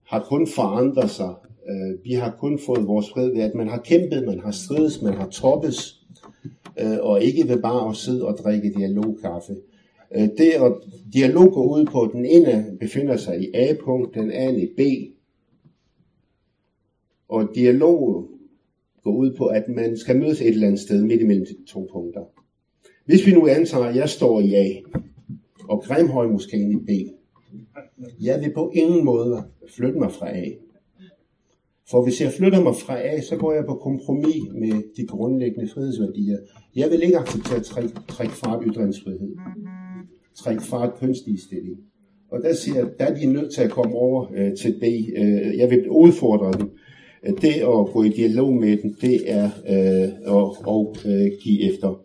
har 0.06 0.20
kun 0.28 0.46
forandret 0.46 1.10
sig. 1.10 1.34
Uh, 1.70 2.04
vi 2.04 2.12
har 2.12 2.36
kun 2.38 2.58
fået 2.66 2.86
vores 2.86 3.10
fred 3.10 3.32
ved, 3.32 3.42
at 3.42 3.54
man 3.54 3.68
har 3.68 3.78
kæmpet, 3.78 4.26
man 4.26 4.40
har 4.40 4.50
strides, 4.50 5.02
man 5.02 5.14
har 5.14 5.28
toppes 5.28 6.02
øh, 6.80 6.98
og 7.00 7.22
ikke 7.22 7.48
ved 7.48 7.62
bare 7.62 7.88
at 7.88 7.96
sidde 7.96 8.26
og 8.26 8.36
drikke 8.36 8.72
dialogkaffe. 8.72 9.56
Øh, 10.14 10.28
det 10.38 10.50
at 10.50 10.72
dialog 11.12 11.52
går 11.52 11.76
ud 11.76 11.86
på, 11.86 12.00
at 12.00 12.12
den 12.12 12.26
ene 12.26 12.76
befinder 12.80 13.16
sig 13.16 13.40
i 13.42 13.50
A-punkt, 13.54 14.14
den 14.14 14.30
anden 14.30 14.60
i 14.62 14.66
B, 14.66 14.80
og 17.28 17.48
dialog 17.54 18.28
går 19.04 19.16
ud 19.16 19.34
på, 19.38 19.46
at 19.46 19.68
man 19.68 19.96
skal 19.96 20.18
mødes 20.18 20.40
et 20.40 20.48
eller 20.48 20.66
andet 20.66 20.80
sted 20.80 21.02
midt 21.02 21.20
imellem 21.20 21.46
de 21.46 21.72
to 21.72 21.88
punkter. 21.92 22.20
Hvis 23.04 23.26
vi 23.26 23.32
nu 23.32 23.46
antager, 23.46 23.84
at 23.84 23.96
jeg 23.96 24.08
står 24.08 24.40
i 24.40 24.54
A, 24.54 24.66
og 25.68 25.82
Grimhøj 25.82 26.26
måske 26.26 26.56
i 26.56 26.76
B, 26.76 26.90
jeg 28.20 28.40
vil 28.40 28.52
på 28.54 28.72
ingen 28.74 29.04
måde 29.04 29.44
flytte 29.76 29.98
mig 29.98 30.12
fra 30.12 30.36
A. 30.36 30.44
For 31.90 32.02
hvis 32.02 32.20
jeg 32.20 32.32
flytter 32.32 32.62
mig 32.62 32.74
fra 32.74 33.02
A, 33.02 33.20
så 33.20 33.36
går 33.36 33.52
jeg 33.52 33.64
på 33.66 33.74
kompromis 33.74 34.42
med 34.54 34.82
de 34.96 35.06
grundlæggende 35.06 35.70
frihedsværdier. 35.70 36.38
Jeg 36.76 36.90
vil 36.90 37.02
ikke 37.02 37.18
acceptere 37.18 37.60
træk, 37.60 37.84
træk 38.08 38.28
fra 38.28 38.62
ytringsfrihed. 38.66 39.36
Træk 40.34 40.60
fra 40.60 40.96
kønsligestilling. 41.00 41.78
Og 42.30 42.42
der 42.42 42.54
siger 42.54 42.88
der 42.98 43.04
er 43.04 43.14
de 43.14 43.26
nødt 43.26 43.54
til 43.54 43.62
at 43.62 43.70
komme 43.70 43.94
over 43.94 44.26
øh, 44.34 44.56
til 44.56 44.72
B. 44.80 44.84
Øh, 45.16 45.58
jeg 45.58 45.70
vil 45.70 45.90
udfordre 45.90 46.52
dem. 46.58 46.70
Det 47.22 47.54
at 47.54 47.92
gå 47.92 48.02
i 48.02 48.08
dialog 48.08 48.52
med 48.54 48.76
dem, 48.76 48.94
det 49.00 49.30
er 49.30 49.44
øh, 49.44 50.08
at, 50.36 50.48
at 50.68 51.06
øh, 51.06 51.30
give 51.42 51.72
efter. 51.72 52.00